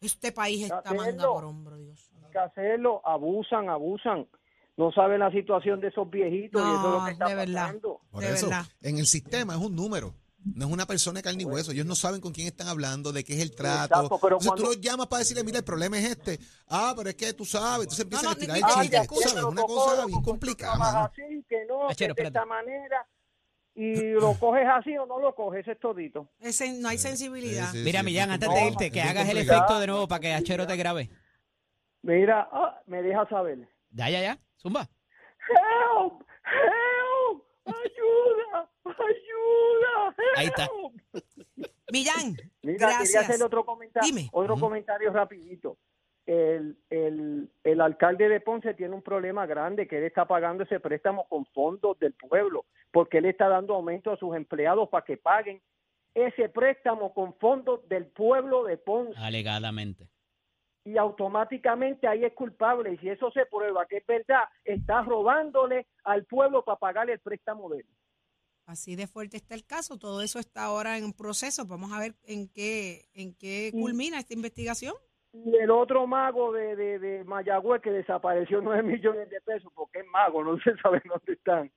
Este 0.00 0.32
país 0.32 0.62
está 0.64 0.78
Hacerlo. 0.78 0.96
manga 1.02 1.26
por 1.28 1.44
hombro, 1.44 1.76
Dios. 1.78 2.10
Hay 2.24 2.30
que 2.32 2.38
hacerlo, 2.38 3.00
abusan, 3.06 3.68
abusan. 3.68 4.26
No 4.76 4.90
saben 4.92 5.20
la 5.20 5.30
situación 5.30 5.80
de 5.80 5.88
esos 5.88 6.08
viejitos 6.10 6.60
y 6.60 6.64
eso 6.64 6.86
es 6.86 6.92
lo 7.00 7.04
que 7.04 7.12
está 7.12 7.28
de 7.28 7.34
verdad. 7.36 7.62
pasando. 7.66 8.00
Por 8.10 8.22
De 8.24 8.32
eso, 8.32 8.46
verdad. 8.48 8.66
en 8.82 8.98
el 8.98 9.06
sistema 9.06 9.54
es 9.54 9.60
un 9.60 9.76
número. 9.76 10.14
No 10.54 10.66
es 10.66 10.72
una 10.72 10.84
persona 10.84 11.20
de 11.20 11.22
carne 11.22 11.42
y 11.42 11.46
hueso. 11.46 11.72
Ellos 11.72 11.86
no 11.86 11.94
saben 11.94 12.20
con 12.20 12.32
quién 12.32 12.46
están 12.48 12.68
hablando, 12.68 13.12
de 13.12 13.24
qué 13.24 13.32
es 13.34 13.40
el 13.40 13.54
trato. 13.54 13.94
Exacto, 13.94 14.18
pero 14.20 14.36
Entonces 14.36 14.40
tú 14.40 14.48
cuando- 14.62 14.64
los 14.66 14.80
llamas 14.80 15.06
para 15.06 15.20
decirle, 15.20 15.42
mira, 15.42 15.58
el 15.58 15.64
problema 15.64 15.96
es 15.98 16.04
este. 16.04 16.38
Ah, 16.68 16.92
pero 16.96 17.08
es 17.08 17.14
que 17.14 17.32
tú 17.32 17.44
sabes. 17.46 17.84
Entonces 17.84 18.00
empiezan 18.04 18.26
no, 18.26 18.30
a 18.32 18.34
tirar 18.34 18.58
Tú 19.06 19.14
sabes, 19.22 19.42
una 19.44 19.62
cosa 19.62 19.90
Coco, 19.96 20.06
bien 20.06 20.18
tú 20.20 20.22
complicada, 20.30 21.04
así, 21.04 21.44
que 21.48 21.64
no, 21.66 21.88
Achero, 21.88 22.14
que 22.14 22.22
de 22.22 22.28
esta 22.28 22.44
manera. 22.44 23.06
Y 23.74 23.94
lo 24.20 24.34
coges 24.38 24.66
así 24.70 24.94
o 24.98 25.06
no 25.06 25.18
lo 25.18 25.34
coges, 25.34 25.60
ese 25.62 25.72
es 25.72 25.80
todito. 25.80 26.28
Ese- 26.40 26.72
no 26.74 26.88
hay 26.88 26.98
sensibilidad. 26.98 27.70
Sí, 27.72 27.78
sí, 27.78 27.84
Mira, 27.84 28.00
sí, 28.00 28.04
Millán, 28.06 28.28
es 28.28 28.34
antes 28.34 28.50
de 28.50 28.66
irte, 28.66 28.90
que 28.90 29.00
hagas 29.00 29.26
el 29.28 29.38
efecto 29.38 29.78
de 29.80 29.86
nuevo 29.86 30.06
para 30.08 30.20
que 30.20 30.34
Achero 30.34 30.66
te 30.66 30.76
grabe. 30.76 31.08
Mira, 32.02 32.48
ah, 32.52 32.82
me 32.86 33.00
deja 33.02 33.26
saber. 33.30 33.66
Ya, 33.94 34.10
ya, 34.10 34.20
ya. 34.20 34.38
Zumba. 34.60 34.88
¡Help! 35.48 36.22
¡Help! 36.44 37.44
¡Ayuda! 37.64 38.70
¡Ayuda! 38.84 40.16
Ahí 40.36 40.46
está. 40.46 40.64
help! 40.64 41.24
Millán, 41.92 42.36
Mira, 42.62 42.78
quería 42.78 42.96
gracias. 42.98 43.24
hacer 43.30 43.42
otro 43.42 43.64
comentario. 43.64 44.06
Dime. 44.08 44.28
Otro 44.32 44.54
Ujú. 44.54 44.62
comentario 44.64 45.12
rapidito. 45.12 45.78
El, 46.26 46.76
el, 46.90 47.50
el 47.62 47.80
alcalde 47.80 48.28
de 48.28 48.40
Ponce 48.40 48.74
tiene 48.74 48.94
un 48.94 49.02
problema 49.02 49.46
grande 49.46 49.86
que 49.86 49.98
él 49.98 50.04
está 50.04 50.26
pagando 50.26 50.64
ese 50.64 50.80
préstamo 50.80 51.28
con 51.28 51.44
fondos 51.46 51.98
del 51.98 52.14
pueblo, 52.14 52.64
porque 52.90 53.18
él 53.18 53.26
está 53.26 53.48
dando 53.48 53.74
aumento 53.74 54.10
a 54.10 54.16
sus 54.16 54.34
empleados 54.34 54.88
para 54.88 55.04
que 55.04 55.18
paguen 55.18 55.62
ese 56.14 56.48
préstamo 56.48 57.12
con 57.12 57.34
fondos 57.34 57.86
del 57.88 58.06
pueblo 58.06 58.64
de 58.64 58.78
Ponce 58.78 59.12
Alegadamente. 59.18 60.08
Y 60.84 60.98
automáticamente 60.98 62.06
ahí 62.06 62.24
es 62.24 62.34
culpable 62.34 62.92
y 62.92 62.98
si 62.98 63.08
eso 63.08 63.30
se 63.30 63.46
prueba 63.46 63.86
que 63.86 63.98
es 63.98 64.06
verdad, 64.06 64.44
está 64.64 65.02
robándole 65.02 65.86
al 66.04 66.24
pueblo 66.26 66.64
para 66.64 66.78
pagarle 66.78 67.14
el 67.14 67.20
préstamo 67.20 67.70
de 67.70 67.78
él. 67.78 67.86
Así 68.66 68.96
de 68.96 69.06
fuerte 69.06 69.36
está 69.36 69.54
el 69.54 69.66
caso. 69.66 69.98
Todo 69.98 70.22
eso 70.22 70.38
está 70.38 70.64
ahora 70.64 70.96
en 70.96 71.12
proceso. 71.12 71.66
Vamos 71.66 71.92
a 71.92 71.98
ver 71.98 72.14
en 72.24 72.48
qué, 72.48 73.02
en 73.12 73.34
qué 73.34 73.70
culmina 73.72 74.18
esta 74.18 74.32
investigación. 74.34 74.94
Y 75.32 75.56
el 75.56 75.70
otro 75.70 76.06
mago 76.06 76.52
de, 76.52 76.76
de, 76.76 76.98
de 76.98 77.24
Mayagüez 77.24 77.82
que 77.82 77.90
desapareció 77.90 78.60
9 78.62 78.82
millones 78.84 79.28
de 79.28 79.40
pesos 79.40 79.70
porque 79.74 80.00
es 80.00 80.06
mago, 80.06 80.44
no 80.44 80.58
se 80.60 80.76
sabe 80.76 81.02
dónde 81.04 81.32
están. 81.32 81.70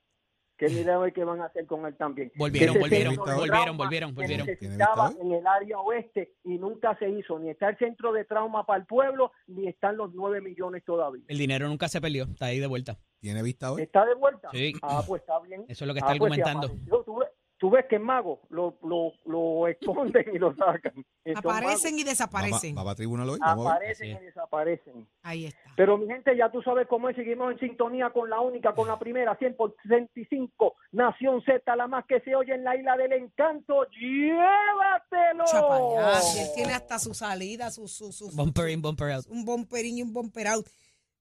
Que 0.58 0.68
mira 0.68 0.96
a 0.96 0.98
ver 0.98 1.12
qué 1.12 1.22
van 1.22 1.40
a 1.40 1.44
hacer 1.46 1.66
con 1.66 1.86
él 1.86 1.96
también. 1.96 2.32
Volvieron, 2.34 2.78
volvieron, 2.80 3.14
volvieron, 3.14 3.76
volvieron, 3.76 4.10
que 4.10 4.14
volvieron. 4.22 4.46
necesitaba 4.46 5.10
¿Tiene 5.10 5.16
vista 5.16 5.22
en 5.22 5.32
el 5.40 5.46
área 5.46 5.78
oeste 5.78 6.34
y 6.42 6.58
nunca 6.58 6.98
se 6.98 7.08
hizo. 7.08 7.38
Ni 7.38 7.50
está 7.50 7.68
el 7.68 7.78
centro 7.78 8.12
de 8.12 8.24
trauma 8.24 8.66
para 8.66 8.80
el 8.80 8.86
pueblo, 8.86 9.30
ni 9.46 9.68
están 9.68 9.96
los 9.96 10.12
9 10.14 10.40
millones 10.40 10.82
todavía. 10.84 11.22
El 11.28 11.38
dinero 11.38 11.68
nunca 11.68 11.86
se 11.88 12.00
peleó, 12.00 12.24
está 12.24 12.46
ahí 12.46 12.58
de 12.58 12.66
vuelta. 12.66 12.98
¿Tiene 13.20 13.42
vista 13.42 13.72
hoy? 13.72 13.82
¿Está 13.82 14.04
de 14.04 14.14
vuelta? 14.14 14.48
Sí. 14.52 14.72
Ah, 14.82 15.02
pues 15.06 15.22
está 15.22 15.38
bien. 15.40 15.64
Eso 15.68 15.84
es 15.84 15.88
lo 15.88 15.94
que 15.94 15.98
está 16.00 16.12
Ah, 16.12 16.16
pues, 16.18 16.34
si 16.34 16.40
argumentando. 16.40 16.66
apareció, 16.66 17.02
tú, 17.04 17.16
ves, 17.18 17.28
tú 17.58 17.70
ves 17.70 17.84
que 17.88 17.96
es 17.96 18.00
mago, 18.00 18.40
lo, 18.50 18.78
lo, 18.82 19.12
lo 19.26 19.66
esconden 19.68 20.24
y 20.34 20.38
lo 20.38 20.54
sacan. 20.56 20.92
Aparecen 21.34 21.98
y 21.98 22.04
¿Va, 22.04 22.10
desaparecen. 22.10 22.76
va, 22.76 22.82
va 22.84 22.92
a 22.92 22.94
tribunal 22.94 23.28
hoy? 23.28 23.38
Aparecen 23.42 24.16
y 24.16 24.20
desaparecen. 24.24 25.06
Ahí 25.22 25.46
está. 25.46 25.60
Pero 25.76 25.98
mi 25.98 26.06
gente, 26.06 26.36
ya 26.36 26.50
tú 26.50 26.62
sabes 26.62 26.86
cómo 26.88 27.08
es, 27.08 27.16
seguimos 27.16 27.52
en 27.52 27.58
sintonía 27.58 28.10
con 28.10 28.30
la 28.30 28.40
única, 28.40 28.74
con 28.74 28.88
la 28.88 28.98
primera, 28.98 29.36
100 29.36 29.56
por 29.56 29.74
65, 29.82 30.74
Nación 30.92 31.42
Z, 31.42 31.76
la 31.76 31.86
más 31.86 32.04
que 32.06 32.20
se 32.20 32.34
oye 32.34 32.54
en 32.54 32.64
la 32.64 32.76
isla 32.76 32.96
del 32.96 33.12
encanto, 33.12 33.84
llévatelo. 33.90 35.44
Chapayá, 35.46 36.20
y 36.34 36.38
él 36.40 36.48
tiene 36.54 36.72
hasta 36.74 36.98
su 36.98 37.12
salida, 37.14 37.70
su, 37.70 37.88
su, 37.88 38.12
su- 38.12 38.30
Bumper 38.34 38.68
in, 38.70 38.80
bumper 38.82 39.12
out. 39.12 39.26
un 39.28 39.44
bumperín 39.44 39.98
y 39.98 40.02
un 40.02 40.12
bumper 40.12 40.46
out. 40.48 40.66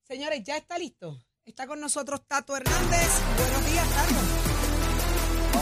Señores, 0.03 0.41
ya 0.43 0.55
está 0.57 0.77
listo. 0.77 1.17
Está 1.45 1.65
con 1.67 1.79
nosotros 1.79 2.25
Tato 2.27 2.55
Hernández. 2.55 3.09
Buenos 3.37 3.65
días, 3.71 3.89
Tato. 3.89 4.46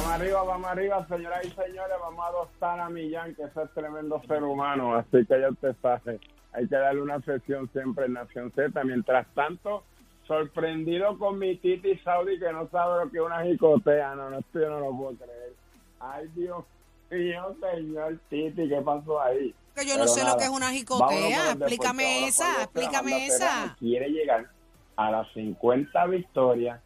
Vamos 0.05 0.21
arriba, 0.21 0.43
vamos 0.43 0.67
arriba, 0.67 1.07
señoras 1.07 1.45
y 1.45 1.49
señores, 1.49 1.95
vamos 1.99 2.23
a 2.23 2.27
adoptar 2.27 2.79
a 2.79 2.89
Millán, 2.89 3.33
que 3.33 3.41
ese 3.41 3.63
es 3.63 3.71
tremendo 3.73 4.21
ser 4.27 4.43
humano, 4.43 4.93
así 4.93 5.25
que 5.25 5.41
ya 5.41 5.49
usted 5.49 5.75
sabe, 5.81 6.19
hay 6.53 6.67
que 6.67 6.75
darle 6.75 7.01
una 7.01 7.19
sesión 7.21 7.67
siempre 7.73 8.05
en 8.05 8.13
Nación 8.13 8.51
Z. 8.55 8.83
Mientras 8.83 9.25
tanto, 9.33 9.83
sorprendido 10.27 11.17
con 11.17 11.39
mi 11.39 11.55
Titi 11.57 11.97
Saudi, 12.03 12.37
que 12.37 12.53
no 12.53 12.69
sabe 12.69 13.03
lo 13.03 13.11
que 13.11 13.17
es 13.17 13.23
una 13.23 13.43
jicotea, 13.45 14.13
no, 14.13 14.29
no, 14.29 14.37
esto 14.37 14.59
yo 14.59 14.69
no 14.69 14.79
lo 14.79 14.95
puedo 14.95 15.15
creer. 15.15 15.53
Ay, 15.99 16.27
Dios 16.35 16.63
mío, 17.09 17.55
señor 17.59 18.19
Titi, 18.29 18.69
¿qué 18.69 18.81
pasó 18.85 19.19
ahí? 19.19 19.55
Que 19.73 19.87
yo 19.87 19.93
no 19.97 20.03
Pero 20.03 20.07
sé 20.07 20.19
lo 20.19 20.25
nada, 20.27 20.37
que 20.37 20.43
es 20.43 20.49
una 20.51 20.69
jicotea. 20.69 21.51
Explícame 21.53 22.27
esa, 22.27 22.61
explícame 22.61 23.25
esa. 23.25 23.75
Quiere 23.79 24.09
llegar 24.09 24.51
a 24.97 25.09
las 25.09 25.33
50 25.33 26.05
victorias, 26.05 26.79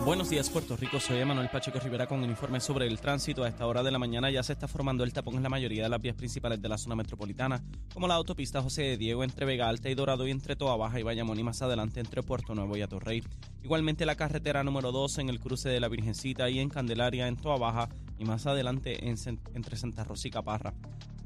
Buenos 0.06 0.30
días, 0.30 0.48
Puerto 0.50 0.76
Rico. 0.76 1.00
Soy 1.00 1.18
Emanuel 1.18 1.48
Pacheco 1.48 1.80
Rivera 1.80 2.06
con 2.06 2.22
un 2.22 2.30
informe 2.30 2.60
sobre 2.60 2.86
el 2.86 3.00
tránsito. 3.00 3.42
A 3.42 3.48
esta 3.48 3.66
hora 3.66 3.82
de 3.82 3.90
la 3.90 3.98
mañana 3.98 4.30
ya 4.30 4.40
se 4.44 4.52
está 4.52 4.68
formando 4.68 5.02
el 5.02 5.12
tapón 5.12 5.34
en 5.34 5.42
la 5.42 5.48
mayoría 5.48 5.82
de 5.82 5.88
las 5.88 6.00
vías 6.00 6.14
principales 6.14 6.62
de 6.62 6.68
la 6.68 6.78
zona 6.78 6.94
metropolitana, 6.94 7.60
como 7.92 8.06
la 8.06 8.14
autopista 8.14 8.62
José 8.62 8.82
de 8.82 8.98
Diego 8.98 9.24
entre 9.24 9.44
Vega 9.44 9.68
Alta 9.68 9.90
y 9.90 9.96
Dorado 9.96 10.24
y 10.24 10.30
entre 10.30 10.54
Toa 10.54 10.76
Baja 10.76 11.00
y 11.00 11.02
Bayamón 11.02 11.40
y 11.40 11.42
más 11.42 11.60
adelante 11.60 11.98
entre 11.98 12.22
Puerto 12.22 12.54
Nuevo 12.54 12.76
y 12.76 12.82
Atorrey. 12.82 13.24
Igualmente 13.64 14.06
la 14.06 14.14
carretera 14.14 14.62
número 14.62 14.92
2 14.92 15.18
en 15.18 15.28
el 15.28 15.40
cruce 15.40 15.70
de 15.70 15.80
la 15.80 15.88
Virgencita 15.88 16.48
y 16.50 16.60
en 16.60 16.68
Candelaria 16.68 17.26
en 17.26 17.36
Toa 17.36 17.58
Baja 17.58 17.88
y 18.18 18.24
más 18.24 18.46
adelante 18.46 19.08
en 19.08 19.16
entre 19.54 19.76
Santa 19.76 20.04
Rosa 20.04 20.28
y 20.28 20.30
Caparra. 20.30 20.74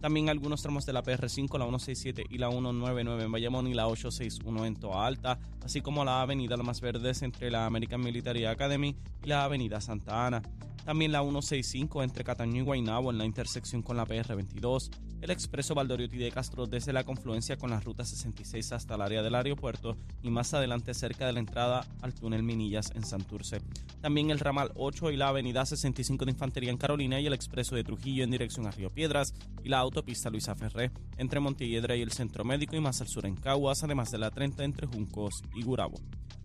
También 0.00 0.30
algunos 0.30 0.62
tramos 0.62 0.86
de 0.86 0.94
la 0.94 1.02
PR5, 1.02 1.58
la 1.58 1.66
167 1.66 2.24
y 2.30 2.38
la 2.38 2.48
199 2.48 3.24
en 3.24 3.32
Bayamón 3.32 3.66
y 3.66 3.74
la 3.74 3.86
861 3.86 4.64
en 4.64 4.76
Toa 4.76 5.06
Alta, 5.06 5.38
así 5.62 5.82
como 5.82 6.04
la 6.06 6.22
avenida 6.22 6.56
Lomas 6.56 6.80
Verdes 6.80 7.20
entre 7.20 7.50
la 7.50 7.66
American 7.66 8.00
Military 8.00 8.46
Academy 8.46 8.96
y 9.22 9.26
la 9.26 9.44
avenida 9.44 9.80
Santa 9.82 10.26
Ana. 10.26 10.42
También 10.86 11.12
la 11.12 11.20
165 11.20 12.02
entre 12.02 12.24
Cataño 12.24 12.62
y 12.62 12.64
Guaynabo 12.64 13.10
en 13.10 13.18
la 13.18 13.26
intersección 13.26 13.82
con 13.82 13.98
la 13.98 14.06
PR22, 14.06 14.90
el 15.20 15.30
expreso 15.30 15.74
Valdoriotti 15.74 16.16
de 16.16 16.30
Castro 16.30 16.66
desde 16.66 16.92
la 16.92 17.04
confluencia 17.04 17.56
con 17.56 17.70
la 17.70 17.80
ruta 17.80 18.04
66 18.04 18.72
hasta 18.72 18.94
el 18.94 19.02
área 19.02 19.22
del 19.22 19.34
aeropuerto 19.34 19.96
y 20.22 20.30
más 20.30 20.54
adelante 20.54 20.94
cerca 20.94 21.26
de 21.26 21.32
la 21.32 21.40
entrada 21.40 21.86
al 22.00 22.14
túnel 22.14 22.42
Minillas 22.42 22.92
en 22.94 23.04
Santurce. 23.04 23.60
También 24.00 24.30
el 24.30 24.38
ramal 24.38 24.72
8 24.76 25.10
y 25.10 25.16
la 25.16 25.28
avenida 25.28 25.66
65 25.66 26.24
de 26.24 26.32
Infantería 26.32 26.70
en 26.70 26.78
Carolina 26.78 27.20
y 27.20 27.26
el 27.26 27.34
expreso 27.34 27.76
de 27.76 27.84
Trujillo 27.84 28.24
en 28.24 28.30
dirección 28.30 28.66
a 28.66 28.70
Río 28.70 28.90
Piedras 28.90 29.34
y 29.62 29.68
la 29.68 29.78
autopista 29.78 30.30
Luisa 30.30 30.54
Ferré 30.54 30.90
entre 31.18 31.40
Montelledra 31.40 31.96
y 31.96 32.02
el 32.02 32.12
Centro 32.12 32.44
Médico 32.44 32.76
y 32.76 32.80
más 32.80 33.00
al 33.00 33.08
sur 33.08 33.26
en 33.26 33.36
Caguas, 33.36 33.84
además 33.84 34.10
de 34.10 34.18
la 34.18 34.30
30 34.30 34.64
entre 34.64 34.86
Juncos 34.86 35.42
y 35.54 35.62
Gurabo. 35.62 36.00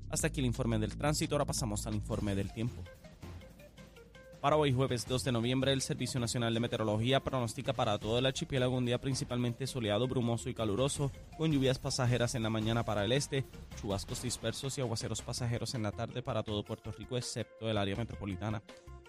Hasta 0.10 0.28
aquí 0.28 0.40
el 0.40 0.46
informe 0.46 0.80
del 0.80 0.96
tránsito, 0.96 1.36
ahora 1.36 1.46
pasamos 1.46 1.88
al 1.88 1.96
informe 1.96 2.36
del 2.36 2.52
tiempo. 2.52 2.84
Para 4.46 4.58
hoy 4.58 4.72
jueves 4.72 5.08
2 5.08 5.24
de 5.24 5.32
noviembre, 5.32 5.74
el 5.74 5.82
Servicio 5.82 6.20
Nacional 6.20 6.54
de 6.54 6.60
Meteorología 6.60 7.20
pronostica 7.20 7.74
para 7.74 7.98
todo 7.98 8.20
el 8.20 8.28
archipiélago 8.28 8.78
un 8.78 8.86
día 8.86 9.02
principalmente 9.02 9.66
soleado, 9.66 10.08
brumoso 10.08 10.50
y 10.50 10.54
caluroso, 10.54 11.12
con 11.36 11.52
lluvias 11.52 11.80
pasajeras 11.80 12.36
en 12.36 12.44
la 12.44 12.52
mañana 12.52 12.86
para 12.86 13.04
el 13.06 13.12
este, 13.12 13.44
chubascos 13.82 14.22
dispersos 14.22 14.78
y 14.78 14.82
aguaceros 14.82 15.24
pasajeros 15.24 15.74
en 15.74 15.82
la 15.82 15.92
tarde 15.92 16.22
para 16.22 16.44
todo 16.44 16.64
Puerto 16.64 16.92
Rico, 16.92 17.18
excepto 17.18 17.68
el 17.72 17.76
área 17.76 17.96
metropolitana. 17.96 18.62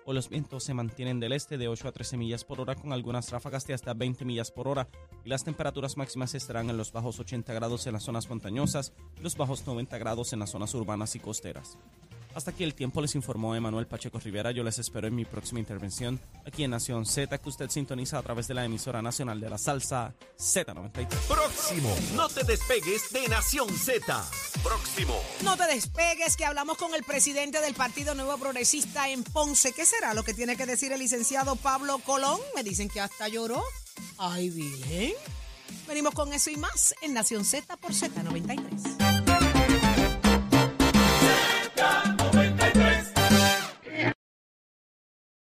Hoy 0.07 0.15
los 0.15 0.31
vientos 0.31 0.65
se 0.65 0.73
mantienen 0.73 1.21
del 1.21 1.33
este 1.33 1.59
de 1.59 1.69
8 1.69 1.89
a 1.89 1.93
13 1.93 2.17
millas 2.17 2.45
por 2.45 2.59
hora 2.59 2.75
con 2.75 2.95
algunas 2.95 3.31
ráfagas 3.31 3.67
de 3.67 3.75
hasta 3.75 3.93
20 3.93 4.25
millas 4.25 4.51
por 4.51 4.69
hora 4.69 4.89
y 5.23 5.29
las 5.29 5.45
temperaturas 5.45 5.99
máximas 5.99 6.35
estarán 6.35 6.71
en 6.71 6.79
los 6.79 6.93
bajos 6.93 7.21
80 7.21 7.53
grados 7.53 7.87
en 7.87 7.93
las 7.93 8.05
zonas 8.05 8.31
montañosas 8.31 8.95
y 9.19 9.23
los 9.23 9.37
bajos 9.37 9.67
90 9.67 9.99
grados 9.99 10.33
en 10.33 10.39
las 10.39 10.49
zonas 10.49 10.73
urbanas 10.75 11.15
y 11.15 11.19
costeras. 11.19 11.77
Hasta 12.37 12.51
aquí 12.51 12.65
el 12.65 12.75
tiempo 12.75 13.01
les 13.01 13.15
informó 13.15 13.57
Emanuel 13.57 13.87
Pacheco 13.87 14.19
Rivera. 14.19 14.51
Yo 14.51 14.63
les 14.63 14.79
espero 14.79 15.09
en 15.09 15.15
mi 15.15 15.25
próxima 15.25 15.59
intervención 15.59 16.21
aquí 16.45 16.65
en 16.65 16.71
Nación 16.71 17.07
Z, 17.07 17.39
que 17.39 17.49
usted 17.49 17.71
sintoniza 17.71 18.19
a 18.19 18.23
través 18.23 18.47
de 18.47 18.53
la 18.53 18.63
emisora 18.63 19.01
nacional 19.01 19.41
de 19.41 19.49
la 19.49 19.57
salsa 19.57 20.13
Z93. 20.39 21.07
Próximo. 21.29 21.97
No 22.15 22.29
te 22.29 22.45
despegues 22.45 23.11
de 23.11 23.27
Nación 23.29 23.71
Z. 23.71 24.23
Próximo. 24.63 25.19
No 25.43 25.57
te 25.57 25.67
despegues, 25.67 26.37
que 26.37 26.45
hablamos 26.45 26.77
con 26.77 26.95
el 26.95 27.05
presidente 27.05 27.63
del 27.63 27.73
Partido 27.73 28.15
Nuevo 28.15 28.37
Progresista 28.37 29.09
en 29.09 29.25
Ponce. 29.25 29.73
¿Qué 29.73 29.87
será 29.87 30.13
lo 30.13 30.23
que 30.23 30.35
tiene 30.35 30.59
que 30.59 30.67
decir 30.67 30.93
el 30.93 30.99
licenciado 30.99 31.57
Pablo 31.57 32.01
Colón? 32.01 32.39
Me 32.55 32.63
dicen 32.63 32.91
que 32.91 33.01
hasta 33.01 33.29
lloró. 33.29 33.65
Ay, 34.19 34.51
bien. 34.51 35.15
Venimos 35.89 36.13
con 36.13 36.31
eso 36.35 36.51
y 36.51 36.57
más 36.57 36.95
en 37.01 37.15
Nación 37.15 37.47
Z 37.47 37.79
por 37.79 37.93
Z93. 37.93 38.96